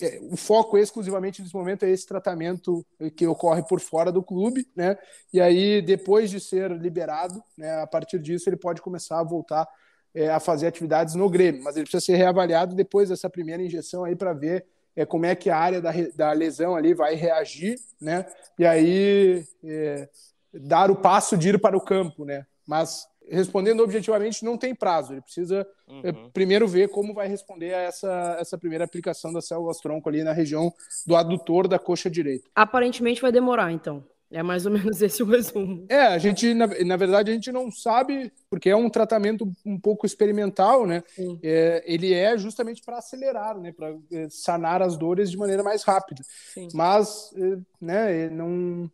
é, 0.00 0.18
o 0.22 0.36
foco 0.36 0.76
exclusivamente 0.76 1.42
nesse 1.42 1.54
momento 1.54 1.84
é 1.84 1.90
esse 1.90 2.06
tratamento 2.06 2.84
que 3.16 3.26
ocorre 3.26 3.62
por 3.62 3.80
fora 3.80 4.10
do 4.10 4.22
clube, 4.22 4.66
né? 4.74 4.96
E 5.32 5.40
aí, 5.40 5.80
depois 5.82 6.30
de 6.30 6.40
ser 6.40 6.70
liberado, 6.72 7.42
né, 7.56 7.82
a 7.82 7.86
partir 7.86 8.18
disso, 8.18 8.48
ele 8.48 8.56
pode 8.56 8.82
começar 8.82 9.20
a 9.20 9.24
voltar 9.24 9.68
é, 10.14 10.30
a 10.30 10.40
fazer 10.40 10.66
atividades 10.66 11.14
no 11.14 11.28
Grêmio, 11.28 11.62
mas 11.62 11.76
ele 11.76 11.84
precisa 11.84 12.04
ser 12.04 12.16
reavaliado 12.16 12.74
depois 12.74 13.08
dessa 13.08 13.28
primeira 13.28 13.62
injeção 13.62 14.04
aí 14.04 14.16
para 14.16 14.32
ver 14.32 14.64
é, 14.96 15.04
como 15.04 15.26
é 15.26 15.34
que 15.34 15.50
a 15.50 15.56
área 15.56 15.80
da, 15.80 15.90
da 16.14 16.32
lesão 16.32 16.76
ali 16.76 16.94
vai 16.94 17.14
reagir, 17.14 17.76
né? 18.00 18.26
E 18.58 18.64
aí 18.64 19.44
é, 19.64 20.08
dar 20.52 20.90
o 20.90 20.96
passo 20.96 21.36
de 21.36 21.50
ir 21.50 21.60
para 21.60 21.76
o 21.76 21.80
campo, 21.80 22.24
né? 22.24 22.46
Mas 22.66 23.06
respondendo 23.28 23.82
objetivamente, 23.82 24.44
não 24.44 24.56
tem 24.56 24.74
prazo. 24.74 25.12
Ele 25.12 25.22
precisa 25.22 25.66
é, 26.02 26.10
uhum. 26.10 26.30
primeiro 26.30 26.66
ver 26.66 26.88
como 26.88 27.14
vai 27.14 27.28
responder 27.28 27.74
a 27.74 27.82
essa, 27.82 28.36
essa 28.38 28.58
primeira 28.58 28.84
aplicação 28.84 29.32
das 29.32 29.46
células 29.46 29.78
tronco 29.78 30.08
ali 30.08 30.22
na 30.22 30.32
região 30.32 30.72
do 31.06 31.16
adutor 31.16 31.68
da 31.68 31.78
coxa 31.78 32.10
direita. 32.10 32.48
Aparentemente 32.54 33.20
vai 33.22 33.32
demorar, 33.32 33.72
então. 33.72 34.04
É 34.30 34.42
mais 34.42 34.66
ou 34.66 34.72
menos 34.72 35.00
esse 35.02 35.22
o 35.22 35.26
resumo. 35.26 35.86
É, 35.88 36.00
a 36.00 36.18
gente, 36.18 36.52
na, 36.54 36.66
na 36.66 36.96
verdade, 36.96 37.30
a 37.30 37.34
gente 37.34 37.52
não 37.52 37.70
sabe, 37.70 38.32
porque 38.50 38.68
é 38.68 38.76
um 38.76 38.90
tratamento 38.90 39.50
um 39.64 39.78
pouco 39.78 40.04
experimental, 40.04 40.86
né? 40.86 41.04
É, 41.42 41.84
ele 41.86 42.12
é 42.12 42.36
justamente 42.36 42.82
para 42.82 42.98
acelerar, 42.98 43.56
né? 43.56 43.72
Para 43.72 43.94
é, 44.10 44.28
sanar 44.28 44.82
as 44.82 44.96
dores 44.96 45.30
de 45.30 45.36
maneira 45.36 45.62
mais 45.62 45.84
rápida. 45.84 46.22
Sim. 46.52 46.68
Mas, 46.74 47.32
é, 47.36 47.58
né, 47.80 48.28
não, 48.30 48.90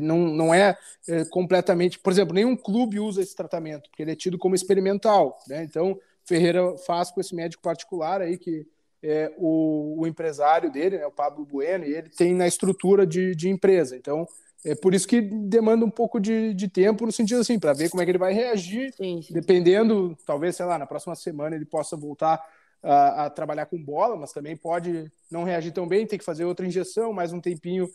não, 0.00 0.18
não 0.18 0.54
é, 0.54 0.76
é, 1.08 1.24
completamente. 1.26 1.98
Por 1.98 2.12
exemplo, 2.12 2.34
nenhum 2.34 2.56
clube 2.56 3.00
usa 3.00 3.22
esse 3.22 3.34
tratamento, 3.34 3.88
porque 3.90 4.02
ele 4.02 4.12
é 4.12 4.16
tido 4.16 4.38
como 4.38 4.54
experimental. 4.54 5.38
Né? 5.48 5.64
Então, 5.64 5.98
Ferreira 6.24 6.76
faz 6.78 7.10
com 7.10 7.20
esse 7.20 7.34
médico 7.34 7.62
particular 7.62 8.20
aí, 8.20 8.38
que 8.38 8.66
é 9.02 9.32
o, 9.36 10.00
o 10.00 10.06
empresário 10.06 10.70
dele, 10.70 10.98
né, 10.98 11.06
o 11.06 11.12
Pablo 11.12 11.44
Bueno, 11.44 11.84
e 11.84 11.94
ele 11.94 12.08
tem 12.08 12.34
na 12.34 12.46
estrutura 12.46 13.06
de, 13.06 13.34
de 13.34 13.48
empresa. 13.48 13.96
Então, 13.96 14.26
é 14.64 14.74
por 14.74 14.94
isso 14.94 15.06
que 15.06 15.20
demanda 15.20 15.84
um 15.84 15.90
pouco 15.90 16.18
de, 16.18 16.52
de 16.54 16.68
tempo, 16.68 17.06
no 17.06 17.12
sentido 17.12 17.40
assim, 17.40 17.58
para 17.58 17.72
ver 17.72 17.88
como 17.88 18.02
é 18.02 18.04
que 18.04 18.10
ele 18.10 18.18
vai 18.18 18.32
reagir, 18.32 18.92
sim, 18.94 19.22
sim. 19.22 19.32
dependendo, 19.32 20.16
talvez, 20.26 20.56
sei 20.56 20.66
lá, 20.66 20.78
na 20.78 20.86
próxima 20.86 21.14
semana 21.14 21.54
ele 21.54 21.64
possa 21.64 21.96
voltar 21.96 22.42
a, 22.82 23.26
a, 23.26 23.30
trabalhar 23.30 23.66
com 23.66 23.82
bola, 23.82 24.16
mas 24.16 24.32
também 24.32 24.56
pode 24.56 25.10
não 25.30 25.44
reagir 25.44 25.72
tão 25.72 25.86
bem, 25.86 26.06
ter 26.06 26.18
que 26.18 26.24
fazer 26.24 26.44
outra 26.44 26.66
injeção, 26.66 27.12
mais 27.12 27.32
um 27.32 27.40
tempinho 27.40 27.88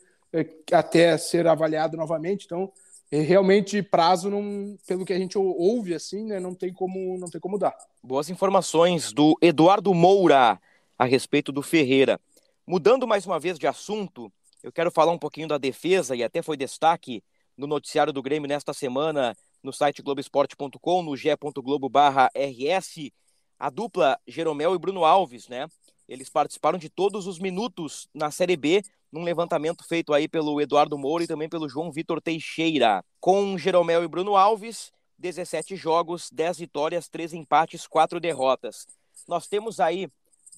até 0.71 1.17
ser 1.17 1.47
avaliado 1.47 1.97
novamente. 1.97 2.45
Então, 2.45 2.71
é, 3.11 3.19
realmente 3.19 3.83
prazo 3.83 4.29
não, 4.29 4.77
pelo 4.87 5.05
que 5.05 5.11
a 5.11 5.17
gente 5.17 5.37
ouve 5.37 5.93
assim, 5.93 6.25
né, 6.25 6.39
não 6.39 6.55
tem 6.55 6.71
como 6.71 7.17
não 7.17 7.29
tem 7.29 7.41
como 7.41 7.57
dar. 7.57 7.75
Boas 8.01 8.29
informações 8.29 9.11
do 9.11 9.37
Eduardo 9.41 9.93
Moura 9.93 10.59
a 10.97 11.05
respeito 11.05 11.51
do 11.51 11.61
Ferreira. 11.61 12.19
Mudando 12.65 13.07
mais 13.07 13.25
uma 13.25 13.39
vez 13.39 13.59
de 13.59 13.67
assunto, 13.67 14.31
eu 14.63 14.71
quero 14.71 14.91
falar 14.91 15.11
um 15.11 15.17
pouquinho 15.17 15.47
da 15.47 15.57
defesa 15.57 16.15
e 16.15 16.23
até 16.23 16.41
foi 16.41 16.55
destaque 16.55 17.21
no 17.57 17.67
noticiário 17.67 18.13
do 18.13 18.21
Grêmio 18.21 18.47
nesta 18.47 18.73
semana 18.73 19.35
no 19.61 19.73
site 19.73 20.01
globesport.com, 20.01 21.03
no 21.03 21.15
g.globo/rs, 21.15 23.11
a 23.59 23.69
dupla 23.69 24.19
Jeromel 24.25 24.73
e 24.73 24.79
Bruno 24.79 25.05
Alves, 25.05 25.47
né? 25.47 25.67
Eles 26.11 26.29
participaram 26.29 26.77
de 26.77 26.89
todos 26.89 27.25
os 27.25 27.39
minutos 27.39 28.05
na 28.13 28.29
Série 28.29 28.57
B 28.57 28.83
num 29.09 29.23
levantamento 29.23 29.81
feito 29.87 30.13
aí 30.13 30.27
pelo 30.27 30.59
Eduardo 30.59 30.97
Moura 30.97 31.23
e 31.23 31.27
também 31.27 31.47
pelo 31.47 31.69
João 31.69 31.89
Vitor 31.89 32.21
Teixeira. 32.21 33.01
Com 33.17 33.57
Jeromel 33.57 34.03
e 34.03 34.09
Bruno 34.09 34.35
Alves, 34.35 34.91
17 35.17 35.77
jogos, 35.77 36.29
10 36.29 36.59
vitórias, 36.59 37.07
3 37.07 37.31
empates, 37.31 37.87
4 37.87 38.19
derrotas. 38.19 38.85
Nós 39.25 39.47
temos 39.47 39.79
aí 39.79 40.09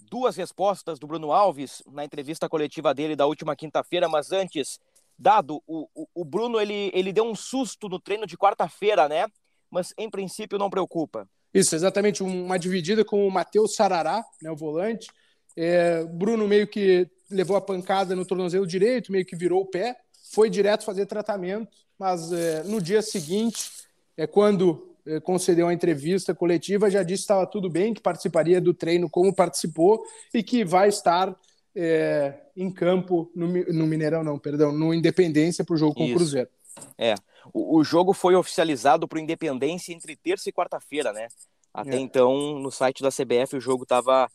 duas 0.09 0.35
respostas 0.35 0.97
do 0.97 1.05
Bruno 1.05 1.31
Alves 1.31 1.83
na 1.85 2.03
entrevista 2.03 2.49
coletiva 2.49 2.91
dele 2.91 3.15
da 3.15 3.27
última 3.27 3.55
quinta-feira, 3.55 4.09
mas 4.09 4.31
antes, 4.31 4.79
dado, 5.19 5.61
o, 5.67 5.87
o, 5.93 6.07
o, 6.15 6.25
Bruno 6.25 6.59
ele, 6.59 6.89
ele 6.95 7.13
deu 7.13 7.25
um 7.25 7.35
susto 7.35 7.87
no 7.87 7.99
treino 7.99 8.25
de 8.25 8.35
quarta-feira, 8.35 9.07
né? 9.07 9.27
Mas 9.69 9.93
em 9.99 10.09
princípio 10.09 10.57
não 10.57 10.71
preocupa. 10.71 11.29
Isso, 11.53 11.75
exatamente, 11.75 12.23
uma 12.23 12.57
dividida 12.57 13.05
com 13.05 13.27
o 13.27 13.31
Matheus 13.31 13.75
Sarará, 13.75 14.25
né, 14.41 14.49
o 14.49 14.55
volante. 14.55 15.07
É, 15.55 16.03
Bruno 16.05 16.47
meio 16.47 16.67
que 16.67 17.07
levou 17.29 17.55
a 17.55 17.61
pancada 17.61 18.15
no 18.15 18.25
tornozelo 18.25 18.65
direito, 18.65 19.11
meio 19.11 19.25
que 19.25 19.35
virou 19.35 19.61
o 19.61 19.65
pé, 19.65 19.97
foi 20.31 20.49
direto 20.49 20.83
fazer 20.83 21.05
tratamento, 21.05 21.67
mas 21.97 22.31
é, 22.31 22.63
no 22.63 22.81
dia 22.81 23.01
seguinte, 23.01 23.71
é 24.17 24.25
quando 24.25 24.95
é, 25.05 25.19
concedeu 25.19 25.67
a 25.67 25.73
entrevista 25.73 26.33
coletiva, 26.33 26.89
já 26.89 27.03
disse 27.03 27.21
que 27.21 27.25
estava 27.25 27.45
tudo 27.45 27.69
bem, 27.69 27.93
que 27.93 28.01
participaria 28.01 28.59
do 28.59 28.73
treino 28.73 29.09
como 29.09 29.33
participou 29.33 30.03
e 30.33 30.41
que 30.41 30.63
vai 30.63 30.89
estar 30.89 31.35
é, 31.75 32.33
em 32.55 32.71
campo 32.71 33.31
no, 33.35 33.47
no, 33.47 33.87
Mineirão, 33.87 34.23
não, 34.23 34.37
perdão, 34.37 34.71
no 34.71 34.93
Independência 34.93 35.63
para 35.63 35.73
o 35.73 35.77
jogo 35.77 35.95
com 35.95 36.03
Isso. 36.03 36.13
o 36.13 36.17
Cruzeiro. 36.17 36.49
É, 36.97 37.15
o, 37.53 37.79
o 37.79 37.83
jogo 37.83 38.13
foi 38.13 38.35
oficializado 38.35 39.07
para 39.07 39.17
o 39.17 39.21
Independência 39.21 39.93
entre 39.93 40.15
terça 40.15 40.49
e 40.49 40.53
quarta-feira, 40.53 41.11
né? 41.11 41.27
Até 41.73 41.95
é. 41.95 41.99
então, 41.99 42.59
no 42.59 42.71
site 42.71 43.01
da 43.01 43.09
CBF, 43.09 43.57
o 43.57 43.61
jogo 43.61 43.83
estava 43.83 44.29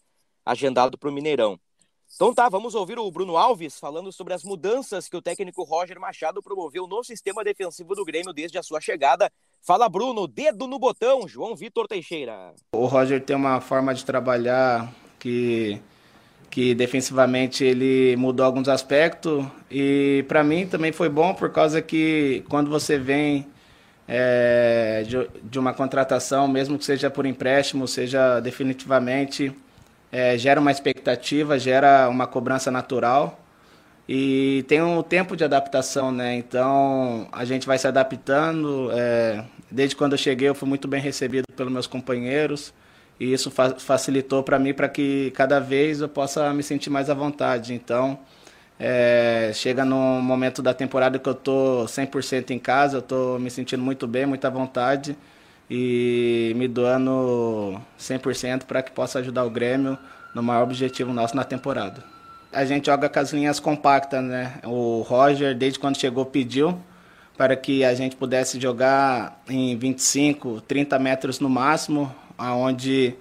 agendado 0.48 0.96
para 0.96 1.08
o 1.08 1.12
Mineirão. 1.12 1.60
Então 2.14 2.34
tá, 2.34 2.48
vamos 2.48 2.74
ouvir 2.74 2.98
o 2.98 3.10
Bruno 3.10 3.36
Alves 3.36 3.78
falando 3.78 4.10
sobre 4.10 4.32
as 4.32 4.42
mudanças 4.42 5.08
que 5.08 5.16
o 5.16 5.20
técnico 5.20 5.62
Roger 5.62 6.00
Machado 6.00 6.42
promoveu 6.42 6.86
no 6.86 7.04
sistema 7.04 7.44
defensivo 7.44 7.94
do 7.94 8.04
Grêmio 8.04 8.32
desde 8.32 8.56
a 8.56 8.62
sua 8.62 8.80
chegada. 8.80 9.30
Fala 9.60 9.88
Bruno, 9.88 10.26
dedo 10.26 10.66
no 10.66 10.78
botão, 10.78 11.28
João 11.28 11.54
Vitor 11.54 11.86
Teixeira. 11.86 12.54
O 12.72 12.86
Roger 12.86 13.22
tem 13.22 13.36
uma 13.36 13.60
forma 13.60 13.94
de 13.94 14.04
trabalhar 14.04 14.92
que 15.18 15.80
que 16.50 16.74
defensivamente 16.74 17.62
ele 17.62 18.16
mudou 18.16 18.44
alguns 18.44 18.70
aspectos 18.70 19.44
e 19.70 20.24
para 20.26 20.42
mim 20.42 20.66
também 20.66 20.92
foi 20.92 21.10
bom 21.10 21.34
por 21.34 21.52
causa 21.52 21.82
que 21.82 22.42
quando 22.48 22.70
você 22.70 22.98
vem 22.98 23.46
é, 24.08 25.04
de, 25.06 25.28
de 25.44 25.58
uma 25.58 25.74
contratação, 25.74 26.48
mesmo 26.48 26.78
que 26.78 26.86
seja 26.86 27.10
por 27.10 27.26
empréstimo, 27.26 27.86
seja 27.86 28.40
definitivamente 28.40 29.54
é, 30.10 30.36
gera 30.38 30.60
uma 30.60 30.70
expectativa, 30.70 31.58
gera 31.58 32.08
uma 32.08 32.26
cobrança 32.26 32.70
natural 32.70 33.40
e 34.08 34.64
tem 34.68 34.82
um 34.82 35.02
tempo 35.02 35.36
de 35.36 35.44
adaptação, 35.44 36.10
né? 36.10 36.34
Então 36.36 37.28
a 37.30 37.44
gente 37.44 37.66
vai 37.66 37.78
se 37.78 37.86
adaptando. 37.86 38.90
É, 38.92 39.44
desde 39.70 39.94
quando 39.96 40.12
eu 40.12 40.18
cheguei, 40.18 40.48
eu 40.48 40.54
fui 40.54 40.68
muito 40.68 40.88
bem 40.88 41.00
recebido 41.00 41.44
pelos 41.56 41.72
meus 41.72 41.86
companheiros 41.86 42.72
e 43.20 43.32
isso 43.32 43.50
fa 43.50 43.70
facilitou 43.78 44.42
para 44.42 44.58
mim 44.58 44.72
para 44.72 44.88
que 44.88 45.30
cada 45.32 45.60
vez 45.60 46.00
eu 46.00 46.08
possa 46.08 46.52
me 46.54 46.62
sentir 46.62 46.90
mais 46.90 47.10
à 47.10 47.14
vontade. 47.14 47.74
Então 47.74 48.18
é, 48.78 49.50
chega 49.54 49.84
no 49.84 49.96
momento 50.22 50.62
da 50.62 50.72
temporada 50.72 51.18
que 51.18 51.28
eu 51.28 51.34
tô 51.34 51.86
100% 51.86 52.50
em 52.50 52.58
casa, 52.58 52.98
eu 52.98 53.02
tô 53.02 53.38
me 53.38 53.50
sentindo 53.50 53.82
muito 53.82 54.06
bem, 54.06 54.24
muita 54.26 54.48
vontade 54.50 55.16
e 55.70 56.52
me 56.56 56.66
doando 56.66 57.80
100% 57.98 58.64
para 58.64 58.82
que 58.82 58.90
possa 58.90 59.18
ajudar 59.18 59.44
o 59.44 59.50
Grêmio 59.50 59.98
no 60.34 60.42
maior 60.42 60.62
objetivo 60.62 61.12
nosso 61.12 61.36
na 61.36 61.44
temporada. 61.44 62.02
A 62.52 62.64
gente 62.64 62.86
joga 62.86 63.08
com 63.08 63.18
as 63.18 63.32
linhas 63.32 63.60
compactas, 63.60 64.22
né? 64.22 64.54
O 64.64 65.02
Roger, 65.02 65.54
desde 65.54 65.78
quando 65.78 65.98
chegou, 65.98 66.24
pediu 66.24 66.78
para 67.36 67.54
que 67.54 67.84
a 67.84 67.94
gente 67.94 68.16
pudesse 68.16 68.60
jogar 68.60 69.40
em 69.48 69.76
25, 69.76 70.62
30 70.62 70.98
metros 70.98 71.38
no 71.38 71.48
máximo, 71.48 72.12
aonde 72.36 73.14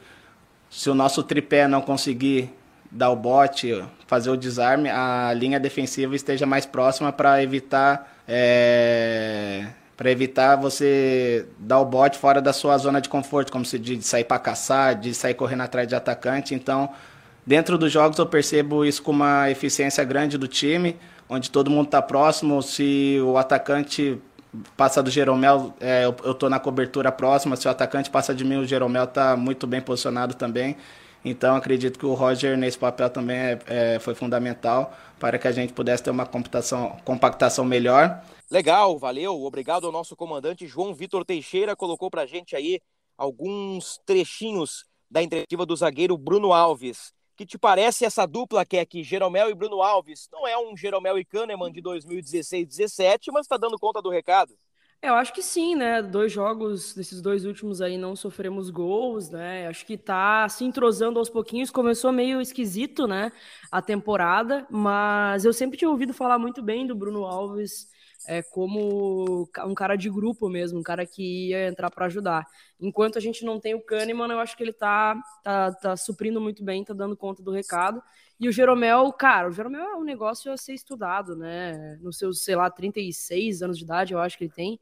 se 0.70 0.90
o 0.90 0.96
nosso 0.96 1.22
tripé 1.24 1.68
não 1.68 1.82
conseguir 1.82 2.50
dar 2.92 3.10
o 3.10 3.16
bote, 3.16 3.84
fazer 4.08 4.30
o 4.30 4.38
desarme, 4.38 4.90
a 4.90 5.34
linha 5.34 5.60
defensiva 5.60 6.16
esteja 6.16 6.46
mais 6.46 6.66
próxima 6.66 7.12
para 7.12 7.44
evitar 7.44 8.18
é, 8.28 9.68
para 9.98 10.12
evitar 10.12 10.56
você 10.56 11.48
dar 11.58 11.80
o 11.80 11.86
bote 11.86 12.20
fora 12.20 12.40
da 12.40 12.54
sua 12.54 12.78
zona 12.78 13.02
de 13.02 13.10
conforto, 13.10 13.52
como 13.52 13.66
se 13.66 13.80
de 13.80 14.00
sair 14.04 14.24
para 14.24 14.38
caçar, 14.38 14.94
de 14.94 15.12
sair 15.12 15.34
correndo 15.34 15.62
atrás 15.64 15.88
de 15.88 15.96
atacante. 15.96 16.54
Então, 16.54 16.90
dentro 17.44 17.80
dos 17.80 17.92
jogos 17.92 18.20
eu 18.20 18.28
percebo 18.28 18.86
isso 18.86 19.02
com 19.02 19.12
uma 19.12 19.50
eficiência 19.50 20.04
grande 20.04 20.38
do 20.38 20.48
time, 20.48 20.96
onde 21.28 21.50
todo 21.50 21.72
mundo 21.72 21.88
está 21.88 22.00
próximo. 22.00 22.62
Se 22.62 23.18
o 23.24 23.38
atacante 23.38 24.22
passa 24.78 25.02
do 25.02 25.10
Jeromel, 25.10 25.74
é, 25.82 26.06
eu 26.06 26.32
estou 26.32 26.48
na 26.48 26.60
cobertura 26.60 27.12
próxima. 27.12 27.56
Se 27.56 27.68
o 27.68 27.72
atacante 27.72 28.12
passa 28.12 28.36
de 28.36 28.46
mim, 28.46 28.58
o 28.58 28.66
Jeromel 28.66 29.06
está 29.06 29.36
muito 29.36 29.66
bem 29.66 29.82
posicionado 29.82 30.36
também. 30.36 30.78
Então, 31.26 31.56
acredito 31.56 31.98
que 31.98 32.06
o 32.06 32.14
Roger 32.14 32.56
nesse 32.56 32.78
papel 32.78 33.10
também 33.10 33.36
é, 33.36 33.60
é, 33.66 34.00
foi 34.00 34.14
fundamental 34.14 34.96
para 35.20 35.40
que 35.40 35.48
a 35.48 35.52
gente 35.52 35.74
pudesse 35.74 36.04
ter 36.04 36.12
uma 36.12 36.28
compactação 37.04 37.66
melhor. 37.66 38.22
Legal, 38.50 38.98
valeu. 38.98 39.44
Obrigado 39.44 39.86
ao 39.86 39.92
nosso 39.92 40.16
comandante 40.16 40.68
João 40.68 40.94
Vitor 40.94 41.26
Teixeira, 41.26 41.76
colocou 41.76 42.10
pra 42.10 42.26
gente 42.26 42.56
aí 42.56 42.80
alguns 43.18 44.00
trechinhos 44.06 44.86
da 45.12 45.22
entrevista 45.22 45.66
do 45.66 45.76
zagueiro 45.76 46.18
Bruno 46.18 46.54
Alves. 46.54 47.14
Que 47.36 47.46
te 47.46 47.58
parece 47.58 48.06
essa 48.06 48.26
dupla 48.26 48.66
que 48.66 48.78
é 48.78 48.80
aqui, 48.80 49.04
Jeromel 49.04 49.50
e 49.50 49.54
Bruno 49.54 49.82
Alves? 49.82 50.30
Não 50.32 50.48
é 50.48 50.58
um 50.58 50.78
Jeromel 50.78 51.20
e 51.20 51.26
Kahneman 51.26 51.72
de 51.72 51.82
2016-17, 51.82 53.32
mas 53.34 53.46
está 53.46 53.58
dando 53.58 53.78
conta 53.78 54.02
do 54.02 54.10
recado. 54.10 54.58
Eu 55.02 55.14
acho 55.14 55.34
que 55.34 55.44
sim, 55.44 55.76
né? 55.76 56.02
Dois 56.02 56.32
jogos, 56.32 56.96
desses 56.96 57.22
dois 57.22 57.46
últimos 57.46 57.82
aí, 57.82 57.98
não 57.98 58.16
sofremos 58.16 58.70
gols, 58.70 59.30
né? 59.30 59.68
Acho 59.68 59.86
que 59.86 59.98
tá 59.98 60.48
se 60.50 60.64
entrosando 60.64 61.20
aos 61.20 61.30
pouquinhos. 61.30 61.70
Começou 61.70 62.12
meio 62.14 62.42
esquisito, 62.42 63.06
né? 63.06 63.32
A 63.70 63.82
temporada, 63.82 64.66
mas 64.72 65.46
eu 65.46 65.54
sempre 65.54 65.78
tinha 65.78 65.90
ouvido 65.90 66.14
falar 66.14 66.40
muito 66.40 66.64
bem 66.64 66.88
do 66.88 66.96
Bruno 66.96 67.26
Alves 67.26 67.90
é, 68.28 68.44
como 68.44 69.50
um 69.66 69.74
cara 69.74 69.96
de 69.96 70.10
grupo 70.10 70.50
mesmo, 70.50 70.80
um 70.80 70.84
cara 70.84 71.06
que 71.06 71.50
ia 71.50 71.68
entrar 71.68 71.90
para 71.90 72.08
ajudar. 72.08 72.46
Enquanto 72.80 73.18
a 73.18 73.22
gente 73.22 73.46
não 73.46 73.60
tem 73.60 73.74
o 73.74 73.82
Kahneman, 73.82 74.30
eu 74.30 74.40
acho 74.40 74.58
que 74.58 74.64
ele 74.64 74.74
tá, 74.74 75.16
tá, 75.42 75.72
tá 75.72 75.98
suprindo 75.98 76.42
muito 76.42 76.64
bem, 76.64 76.84
tá 76.84 76.94
dando 76.94 77.16
conta 77.16 77.42
do 77.42 77.52
recado. 77.52 78.04
E 78.40 78.50
o 78.50 78.52
Jeromel, 78.52 79.12
cara, 79.14 79.48
o 79.48 79.52
Jeromel 79.52 79.82
é 79.82 79.96
um 79.96 80.04
negócio 80.04 80.52
a 80.52 80.58
ser 80.58 80.74
estudado, 80.74 81.36
né? 81.36 81.98
Nos 82.02 82.18
seus, 82.18 82.44
sei 82.44 82.56
lá, 82.56 82.70
36 82.70 83.62
anos 83.64 83.78
de 83.78 83.86
idade, 83.86 84.14
eu 84.14 84.20
acho 84.20 84.38
que 84.38 84.44
ele 84.44 84.54
tem. 84.54 84.80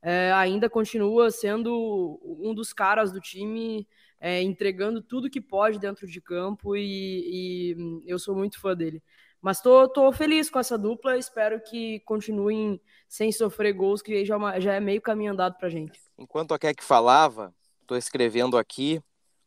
É, 0.00 0.32
ainda 0.32 0.70
continua 0.70 1.30
sendo 1.30 2.20
um 2.22 2.54
dos 2.54 2.72
caras 2.72 3.10
do 3.10 3.20
time, 3.20 3.88
é, 4.20 4.40
entregando 4.42 5.02
tudo 5.02 5.30
que 5.30 5.40
pode 5.40 5.78
dentro 5.78 6.06
de 6.06 6.20
campo 6.20 6.76
e, 6.76 7.72
e 7.74 8.02
eu 8.06 8.18
sou 8.18 8.36
muito 8.36 8.60
fã 8.60 8.74
dele. 8.76 9.02
Mas 9.44 9.60
tô, 9.60 9.86
tô 9.86 10.10
feliz 10.10 10.48
com 10.48 10.58
essa 10.58 10.78
dupla, 10.78 11.18
espero 11.18 11.60
que 11.60 12.00
continuem 12.06 12.80
sem 13.06 13.30
sofrer 13.30 13.74
gols, 13.74 14.00
que 14.00 14.24
já, 14.24 14.38
é 14.54 14.58
já 14.58 14.72
é 14.72 14.80
meio 14.80 15.02
caminho 15.02 15.32
andado 15.32 15.58
pra 15.58 15.68
gente. 15.68 16.00
Enquanto 16.16 16.54
a 16.54 16.58
Keck 16.58 16.82
falava, 16.82 17.54
tô 17.86 17.94
escrevendo 17.94 18.56
aqui, 18.56 19.02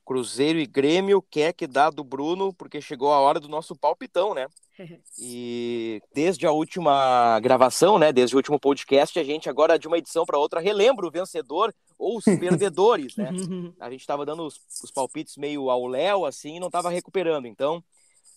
Cruzeiro 0.06 0.60
e 0.60 0.68
Grêmio, 0.68 1.20
Keck 1.20 1.66
dá 1.66 1.90
do 1.90 2.04
Bruno, 2.04 2.54
porque 2.54 2.80
chegou 2.80 3.12
a 3.12 3.20
hora 3.20 3.40
do 3.40 3.48
nosso 3.48 3.76
palpitão, 3.76 4.36
né? 4.36 4.46
E 5.18 6.00
desde 6.14 6.46
a 6.46 6.52
última 6.52 7.40
gravação, 7.40 7.98
né, 7.98 8.14
desde 8.14 8.36
o 8.36 8.38
último 8.38 8.60
podcast, 8.60 9.18
a 9.18 9.24
gente 9.24 9.50
agora 9.50 9.80
de 9.80 9.88
uma 9.88 9.98
edição 9.98 10.28
para 10.28 10.38
outra 10.38 10.60
relembra 10.60 11.08
o 11.08 11.12
vencedor 11.12 11.74
ou 11.98 12.20
os 12.20 12.24
perdedores, 12.40 13.16
né? 13.16 13.32
A 13.82 13.90
gente 13.90 14.02
estava 14.02 14.24
dando 14.24 14.46
os, 14.46 14.62
os 14.84 14.92
palpites 14.92 15.38
meio 15.38 15.72
ao 15.72 15.88
léu 15.88 16.24
assim, 16.24 16.58
e 16.58 16.60
não 16.60 16.68
estava 16.68 16.92
recuperando. 16.92 17.48
Então, 17.48 17.84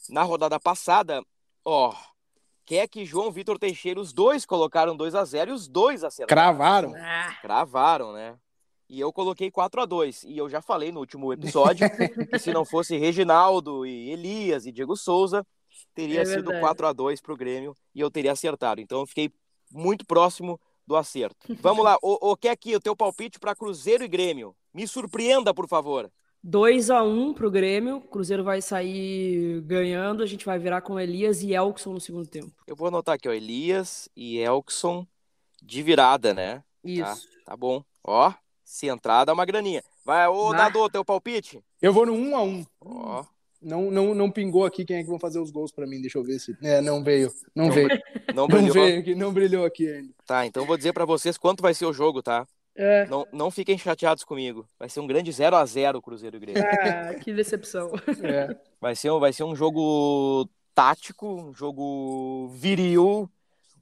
na 0.08 0.22
rodada 0.22 0.58
passada, 0.58 1.22
Ó, 1.64 1.94
quer 2.64 2.88
que 2.88 3.04
João 3.04 3.30
Vitor 3.30 3.58
Teixeira, 3.58 4.00
os 4.00 4.12
dois 4.12 4.46
colocaram 4.46 4.96
2 4.96 5.14
a 5.14 5.24
0 5.24 5.50
e 5.50 5.54
os 5.54 5.68
dois 5.68 6.04
acertaram. 6.04 6.56
Cravaram. 6.56 6.94
Ah. 6.96 7.38
Cravaram, 7.40 8.12
né? 8.12 8.38
E 8.88 8.98
eu 8.98 9.12
coloquei 9.12 9.52
4 9.52 9.82
a 9.82 9.86
2 9.86 10.24
E 10.24 10.36
eu 10.36 10.48
já 10.48 10.60
falei 10.60 10.90
no 10.90 10.98
último 10.98 11.32
episódio 11.32 11.88
que 12.28 12.38
se 12.40 12.52
não 12.52 12.64
fosse 12.64 12.96
Reginaldo 12.96 13.86
e 13.86 14.10
Elias 14.10 14.66
e 14.66 14.72
Diego 14.72 14.96
Souza, 14.96 15.46
teria 15.94 16.22
é 16.22 16.24
sido 16.24 16.50
4 16.58 16.86
a 16.88 16.92
2 16.92 17.20
pro 17.20 17.36
Grêmio 17.36 17.76
e 17.94 18.00
eu 18.00 18.10
teria 18.10 18.32
acertado. 18.32 18.80
Então 18.80 19.00
eu 19.00 19.06
fiquei 19.06 19.30
muito 19.70 20.04
próximo 20.04 20.60
do 20.84 20.96
acerto. 20.96 21.46
Vamos 21.60 21.84
lá, 21.84 21.96
o, 22.02 22.32
o 22.32 22.36
que 22.36 22.48
é 22.48 22.50
aqui 22.50 22.74
o 22.74 22.80
teu 22.80 22.96
palpite 22.96 23.38
para 23.38 23.54
Cruzeiro 23.54 24.02
e 24.02 24.08
Grêmio? 24.08 24.56
Me 24.74 24.88
surpreenda, 24.88 25.54
por 25.54 25.68
favor. 25.68 26.10
2 26.42 26.90
a 26.90 27.02
1 27.02 27.34
para 27.34 27.46
o 27.46 27.50
Grêmio. 27.50 27.96
O 27.96 28.00
Cruzeiro 28.00 28.42
vai 28.42 28.62
sair 28.62 29.60
ganhando. 29.62 30.22
A 30.22 30.26
gente 30.26 30.44
vai 30.44 30.58
virar 30.58 30.80
com 30.80 30.98
Elias 30.98 31.42
e 31.42 31.54
Elkson 31.54 31.92
no 31.92 32.00
segundo 32.00 32.26
tempo. 32.26 32.52
Eu 32.66 32.74
vou 32.74 32.88
anotar 32.88 33.14
aqui, 33.14 33.28
ó. 33.28 33.32
Elias 33.32 34.08
e 34.16 34.38
Elkson 34.38 35.06
de 35.62 35.82
virada, 35.82 36.32
né? 36.32 36.62
Isso. 36.82 37.28
Tá, 37.44 37.52
tá 37.52 37.56
bom. 37.56 37.84
Ó, 38.02 38.32
se 38.64 38.86
entrar, 38.86 39.24
dá 39.24 39.32
uma 39.32 39.44
graninha. 39.44 39.82
Vai, 40.04 40.26
ô, 40.28 40.52
ah. 40.52 40.56
Dado, 40.56 40.88
teu 40.88 41.04
palpite? 41.04 41.62
Eu 41.80 41.92
vou 41.92 42.06
no 42.06 42.14
1 42.14 42.36
a 42.36 42.42
1 42.42 42.66
Ó. 42.80 43.24
Não, 43.60 43.90
não, 43.90 44.14
não 44.14 44.30
pingou 44.30 44.64
aqui 44.64 44.86
quem 44.86 44.96
é 44.96 45.02
que 45.02 45.08
vão 45.08 45.18
fazer 45.18 45.38
os 45.38 45.50
gols 45.50 45.70
para 45.70 45.86
mim. 45.86 46.00
Deixa 46.00 46.16
eu 46.16 46.24
ver 46.24 46.38
se. 46.38 46.56
É, 46.62 46.80
não 46.80 47.04
veio. 47.04 47.30
Não, 47.54 47.66
não 47.66 47.72
veio. 47.72 47.88
Não, 48.34 48.46
brilhou. 48.46 48.66
não 48.66 48.72
veio 48.72 49.00
aqui, 49.00 49.14
não 49.16 49.32
brilhou 49.32 49.64
aqui 49.64 49.88
ainda. 49.88 50.14
Tá, 50.24 50.46
então 50.46 50.64
vou 50.64 50.76
dizer 50.76 50.92
para 50.92 51.04
vocês 51.04 51.36
quanto 51.36 51.62
vai 51.62 51.74
ser 51.74 51.84
o 51.84 51.92
jogo, 51.92 52.22
tá? 52.22 52.46
É. 52.76 53.06
Não, 53.06 53.26
não 53.32 53.50
fiquem 53.50 53.76
chateados 53.76 54.24
comigo. 54.24 54.66
Vai 54.78 54.88
ser 54.88 55.00
um 55.00 55.06
grande 55.06 55.30
0 55.32 55.56
a 55.56 55.64
0 55.64 56.00
Cruzeiro 56.00 56.36
e 56.36 56.40
Grêmio. 56.40 56.62
Ah, 56.62 57.14
que 57.14 57.32
decepção. 57.32 57.90
É. 58.22 58.56
Vai, 58.80 58.96
ser, 58.96 59.10
vai 59.18 59.32
ser 59.32 59.44
um 59.44 59.54
jogo 59.54 60.48
tático, 60.74 61.26
um 61.26 61.54
jogo 61.54 62.48
viril, 62.54 63.30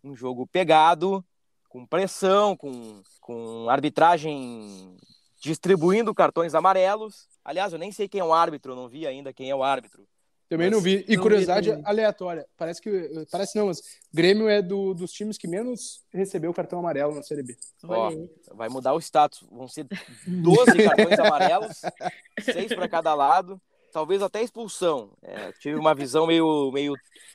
um 0.03 0.17
jogo 0.17 0.47
pegado, 0.47 1.25
com 1.69 1.87
pressão, 1.87 2.57
com, 2.57 3.03
com 3.21 3.69
arbitragem 3.69 4.97
distribuindo 5.41 6.15
cartões 6.15 6.55
amarelos. 6.55 7.29
Aliás, 7.45 7.73
eu 7.73 7.79
nem 7.79 7.93
sei 7.93 8.09
quem 8.09 8.21
é 8.21 8.25
o 8.25 8.33
árbitro, 8.33 8.75
não 8.75 8.89
vi 8.89 9.07
ainda 9.07 9.33
quem 9.33 9.51
é 9.51 9.55
o 9.55 9.63
árbitro. 9.63 10.07
Também 10.49 10.71
não 10.71 10.81
vi. 10.81 11.05
E 11.07 11.15
não 11.15 11.23
curiosidade 11.23 11.71
vi 11.71 11.83
aleatória. 11.85 12.47
Parece 12.57 12.81
que. 12.81 13.27
Parece 13.31 13.57
não, 13.59 13.67
mas 13.67 13.83
Grêmio 14.13 14.49
é 14.49 14.63
do, 14.63 14.95
dos 14.95 15.13
times 15.13 15.37
que 15.37 15.47
menos 15.47 16.03
recebeu 16.11 16.55
cartão 16.55 16.79
amarelo 16.79 17.15
na 17.15 17.23
Série 17.23 17.43
B. 17.43 17.57
Ó, 17.85 18.11
vai 18.55 18.69
mudar 18.69 18.95
o 18.95 18.99
status. 18.99 19.47
Vão 19.51 19.69
ser 19.69 19.87
12 20.27 20.73
cartões 20.85 21.19
amarelos, 21.19 21.83
seis 22.41 22.75
para 22.75 22.89
cada 22.89 23.15
lado. 23.15 23.61
Talvez 23.93 24.23
até 24.23 24.43
expulsão. 24.43 25.13
É, 25.23 25.53
tive 25.53 25.77
uma 25.77 25.95
visão 25.95 26.27
meio. 26.27 26.71
meio 26.73 26.95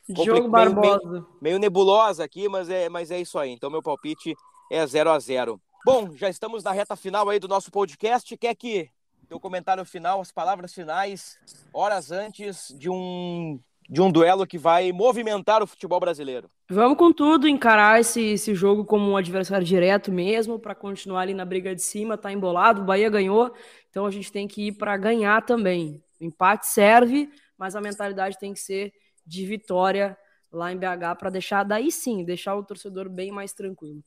Jogo 0.09 0.49
meio, 0.49 0.75
meio, 0.75 1.27
meio, 1.41 1.59
nebulosa 1.59 2.23
aqui, 2.23 2.49
mas 2.49 2.69
é, 2.69 2.89
mas 2.89 3.11
é 3.11 3.21
isso 3.21 3.37
aí. 3.37 3.51
Então, 3.51 3.69
meu 3.69 3.81
palpite 3.81 4.35
é 4.71 4.85
0 4.85 5.11
a 5.11 5.19
0 5.19 5.61
Bom, 5.85 6.15
já 6.15 6.29
estamos 6.29 6.63
na 6.63 6.71
reta 6.71 6.95
final 6.95 7.29
aí 7.29 7.39
do 7.39 7.47
nosso 7.47 7.69
podcast. 7.69 8.35
Quer 8.37 8.55
que 8.55 8.89
teu 9.33 9.39
comentário 9.39 9.83
final, 9.83 10.21
as 10.21 10.31
palavras 10.31 10.71
finais, 10.71 11.39
horas 11.73 12.11
antes 12.11 12.71
de 12.77 12.87
um 12.87 13.59
de 13.89 13.99
um 13.99 14.09
duelo 14.09 14.47
que 14.47 14.57
vai 14.57 14.93
movimentar 14.93 15.61
o 15.61 15.67
futebol 15.67 15.99
brasileiro. 15.99 16.49
Vamos 16.69 16.97
com 16.97 17.11
tudo, 17.11 17.49
encarar 17.49 17.99
esse, 17.99 18.21
esse 18.21 18.55
jogo 18.55 18.85
como 18.85 19.11
um 19.11 19.17
adversário 19.17 19.65
direto 19.67 20.09
mesmo, 20.09 20.57
para 20.57 20.73
continuar 20.73 21.21
ali 21.21 21.33
na 21.33 21.43
briga 21.43 21.75
de 21.75 21.81
cima, 21.81 22.17
tá 22.17 22.31
embolado, 22.31 22.81
o 22.81 22.85
Bahia 22.85 23.09
ganhou, 23.09 23.53
então 23.89 24.05
a 24.05 24.11
gente 24.11 24.31
tem 24.31 24.47
que 24.47 24.67
ir 24.67 24.71
para 24.73 24.95
ganhar 24.95 25.45
também. 25.45 26.01
O 26.21 26.23
empate 26.23 26.67
serve, 26.67 27.29
mas 27.57 27.75
a 27.75 27.81
mentalidade 27.81 28.39
tem 28.39 28.53
que 28.53 28.59
ser 28.59 28.93
de 29.25 29.45
vitória 29.45 30.17
lá 30.49 30.71
em 30.71 30.77
BH 30.77 31.17
para 31.19 31.29
deixar 31.29 31.63
daí 31.63 31.91
sim, 31.91 32.23
deixar 32.23 32.55
o 32.55 32.63
torcedor 32.63 33.09
bem 33.09 33.31
mais 33.31 33.51
tranquilo. 33.51 34.01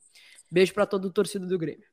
Beijo 0.51 0.73
para 0.73 0.87
todo 0.87 1.05
o 1.05 1.13
torcedor 1.13 1.47
do 1.47 1.57
Grêmio. 1.57 1.85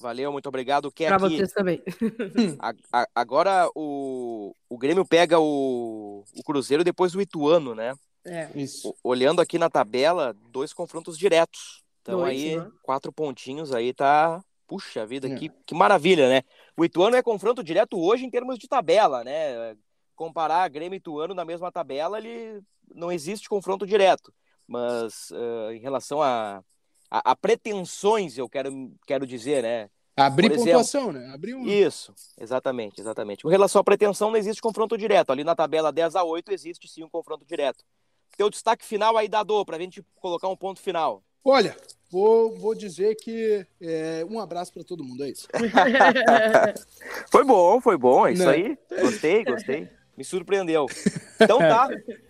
Valeu, 0.00 0.30
muito 0.32 0.48
obrigado. 0.48 0.90
Quer 0.92 1.08
Pra 1.08 1.16
aqui, 1.26 1.36
vocês 1.36 1.52
também. 1.52 1.82
a- 2.60 2.74
a- 2.92 3.08
agora 3.14 3.68
o, 3.74 4.54
o 4.68 4.78
Grêmio 4.78 5.04
pega 5.04 5.38
o, 5.40 6.24
o 6.36 6.42
Cruzeiro 6.44 6.84
depois 6.84 7.12
do 7.12 7.20
Ituano, 7.20 7.74
né? 7.74 7.94
É. 8.24 8.48
Isso. 8.54 8.90
O- 9.02 9.10
Olhando 9.10 9.40
aqui 9.40 9.58
na 9.58 9.68
tabela, 9.70 10.34
dois 10.50 10.72
confrontos 10.72 11.16
diretos. 11.18 11.82
Então 12.02 12.20
Dois, 12.20 12.30
aí, 12.30 12.56
né? 12.56 12.70
quatro 12.82 13.12
pontinhos 13.12 13.72
aí 13.74 13.92
tá. 13.92 14.42
Puxa 14.66 15.06
vida, 15.06 15.28
É. 15.28 15.34
que, 15.34 15.48
que 15.64 15.74
maravilha, 15.74 16.28
né? 16.28 16.42
O 16.76 16.84
Ituano 16.84 17.16
é 17.16 17.22
confronto 17.22 17.64
direto 17.64 17.98
hoje 17.98 18.24
em 18.26 18.30
termos 18.30 18.58
de 18.58 18.68
tabela, 18.68 19.24
né? 19.24 19.74
Comparar 20.14 20.68
Grêmio 20.68 20.96
e 20.96 20.98
Ituano 20.98 21.32
na 21.34 21.44
mesma 21.44 21.72
tabela, 21.72 22.18
ele 22.18 22.60
não 22.94 23.10
existe 23.10 23.48
confronto 23.48 23.86
direto. 23.86 24.32
Mas 24.66 25.30
eh, 25.32 25.74
em 25.76 25.78
relação 25.80 26.22
a, 26.22 26.62
a, 27.10 27.32
a 27.32 27.36
pretensões, 27.36 28.36
eu 28.38 28.48
quero, 28.48 28.92
quero 29.06 29.26
dizer, 29.26 29.62
né? 29.62 29.90
Abrir 30.16 30.48
Por 30.48 30.54
exemplo, 30.56 30.72
pontuação, 30.72 31.12
né? 31.12 31.30
Abrir 31.32 31.54
um. 31.54 31.64
Isso, 31.64 32.12
exatamente, 32.40 33.00
exatamente. 33.00 33.42
Com 33.44 33.48
relação 33.48 33.80
à 33.80 33.84
pretensão, 33.84 34.30
não 34.30 34.36
existe 34.36 34.60
confronto 34.60 34.98
direto. 34.98 35.30
Ali 35.30 35.44
na 35.44 35.54
tabela 35.54 35.92
10 35.92 36.16
a 36.16 36.24
8 36.24 36.52
existe 36.52 36.88
sim 36.88 37.04
um 37.04 37.08
confronto 37.08 37.44
direto. 37.46 37.84
Teu 38.36 38.50
destaque 38.50 38.84
final 38.84 39.16
aí, 39.16 39.28
Dado, 39.28 39.64
pra 39.64 39.78
gente 39.78 40.04
colocar 40.16 40.48
um 40.48 40.56
ponto 40.56 40.80
final. 40.80 41.22
Olha, 41.44 41.76
vou, 42.10 42.54
vou 42.56 42.74
dizer 42.74 43.14
que 43.14 43.64
é, 43.80 44.26
um 44.28 44.40
abraço 44.40 44.72
para 44.72 44.82
todo 44.82 45.04
mundo, 45.04 45.22
é 45.24 45.30
isso. 45.30 45.46
Foi 47.30 47.44
bom, 47.44 47.80
foi 47.80 47.96
bom, 47.96 48.26
é 48.26 48.32
isso 48.32 48.44
Né? 48.44 48.50
aí. 48.50 48.78
Gostei, 49.00 49.44
gostei. 49.44 49.88
Me 50.16 50.24
surpreendeu. 50.24 50.86
Então 51.40 51.58
tá, 51.60 51.88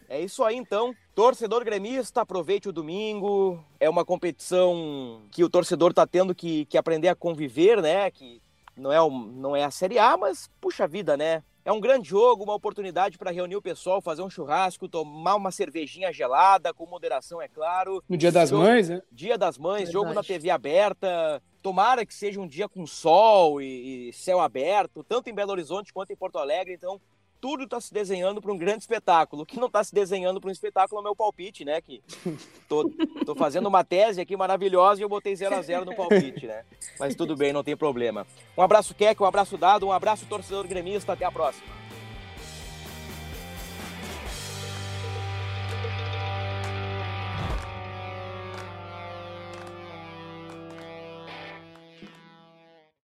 é 0.09 0.21
isso 0.21 0.43
aí 0.45 0.57
então. 0.57 0.95
Torcedor 1.15 1.65
gremista, 1.65 2.21
aproveite 2.23 2.69
o 2.69 2.73
domingo. 2.73 3.63
É 3.79 3.89
uma 3.91 4.05
competição 4.05 5.23
que 5.31 5.45
o 5.45 5.51
torcedor 5.51 5.93
tá 5.93 6.07
tendo 6.07 6.35
que, 6.35 6.65
que 6.67 6.79
aprender 6.79 7.09
a 7.09 7.15
conviver, 7.15 7.83
né? 7.83 8.11
Que 8.11 8.41
não 8.77 8.93
é, 8.93 9.03
um, 9.03 9.11
não 9.27 9.57
é 9.57 9.65
a 9.65 9.71
Série 9.71 9.99
A, 9.99 10.17
mas 10.17 10.49
puxa 10.61 10.87
vida, 10.87 11.17
né? 11.17 11.43
É 11.65 11.73
um 11.73 11.81
grande 11.81 12.09
jogo, 12.09 12.45
uma 12.45 12.55
oportunidade 12.55 13.19
para 13.19 13.31
reunir 13.31 13.57
o 13.57 13.61
pessoal, 13.61 14.01
fazer 14.01 14.23
um 14.23 14.31
churrasco, 14.31 14.89
tomar 14.89 15.35
uma 15.35 15.51
cervejinha 15.51 16.11
gelada, 16.11 16.73
com 16.73 16.87
moderação, 16.87 17.43
é 17.43 17.49
claro. 17.49 18.03
No 18.09 18.17
Dia 18.17 18.33
das 18.33 18.49
Jogo- 18.49 18.63
Mães, 18.63 18.89
né? 18.89 19.03
Dia 19.13 19.37
das 19.37 19.59
Mães, 19.59 19.81
Verdade. 19.81 19.93
jogo 19.93 20.15
na 20.15 20.23
TV 20.23 20.49
aberta. 20.49 21.43
Tomara 21.61 22.07
que 22.07 22.15
seja 22.15 22.41
um 22.41 22.47
dia 22.47 22.69
com 22.69 22.87
sol 22.87 23.61
e, 23.61 24.09
e 24.09 24.13
céu 24.15 24.41
aberto, 24.41 25.05
tanto 25.05 25.29
em 25.29 25.35
Belo 25.35 25.51
Horizonte 25.51 25.93
quanto 25.93 26.11
em 26.13 26.17
Porto 26.17 26.39
Alegre. 26.39 26.73
Então, 26.73 26.99
tudo 27.41 27.65
está 27.65 27.81
se 27.81 27.93
desenhando 27.93 28.41
para 28.41 28.53
um 28.53 28.59
grande 28.59 28.81
espetáculo. 28.81 29.43
O 29.43 29.47
que 29.47 29.59
não 29.59 29.67
está 29.67 29.83
se 29.83 29.95
desenhando 29.95 30.41
para 30.41 30.49
um 30.49 30.53
espetáculo 30.53 30.99
é 30.99 31.01
o 31.01 31.05
meu 31.05 31.17
palpite, 31.17 31.65
né? 31.65 31.81
Que 31.81 32.03
tô, 32.69 32.91
tô 33.25 33.35
fazendo 33.35 33.67
uma 33.67 33.85
tese 33.85 34.21
aqui 34.21 34.37
maravilhosa 34.37 35.01
e 35.01 35.05
eu 35.05 35.09
botei 35.09 35.35
0 35.35 35.55
a 35.55 35.63
0 35.63 35.85
no 35.85 35.95
palpite, 35.95 36.47
né? 36.47 36.65
Mas 36.99 37.15
tudo 37.15 37.37
bem, 37.37 37.53
não 37.53 37.65
tem 37.65 37.77
problema. 37.77 38.27
Um 38.57 38.63
abraço, 38.63 38.95
Keck, 38.95 39.23
um 39.23 39.27
abraço 39.27 39.57
dado, 39.57 39.87
um 39.87 39.93
abraço, 39.93 40.27
torcedor 40.27 40.67
gremista. 40.67 41.13
Até 41.13 41.25
a 41.25 41.33
próxima. 41.33 41.88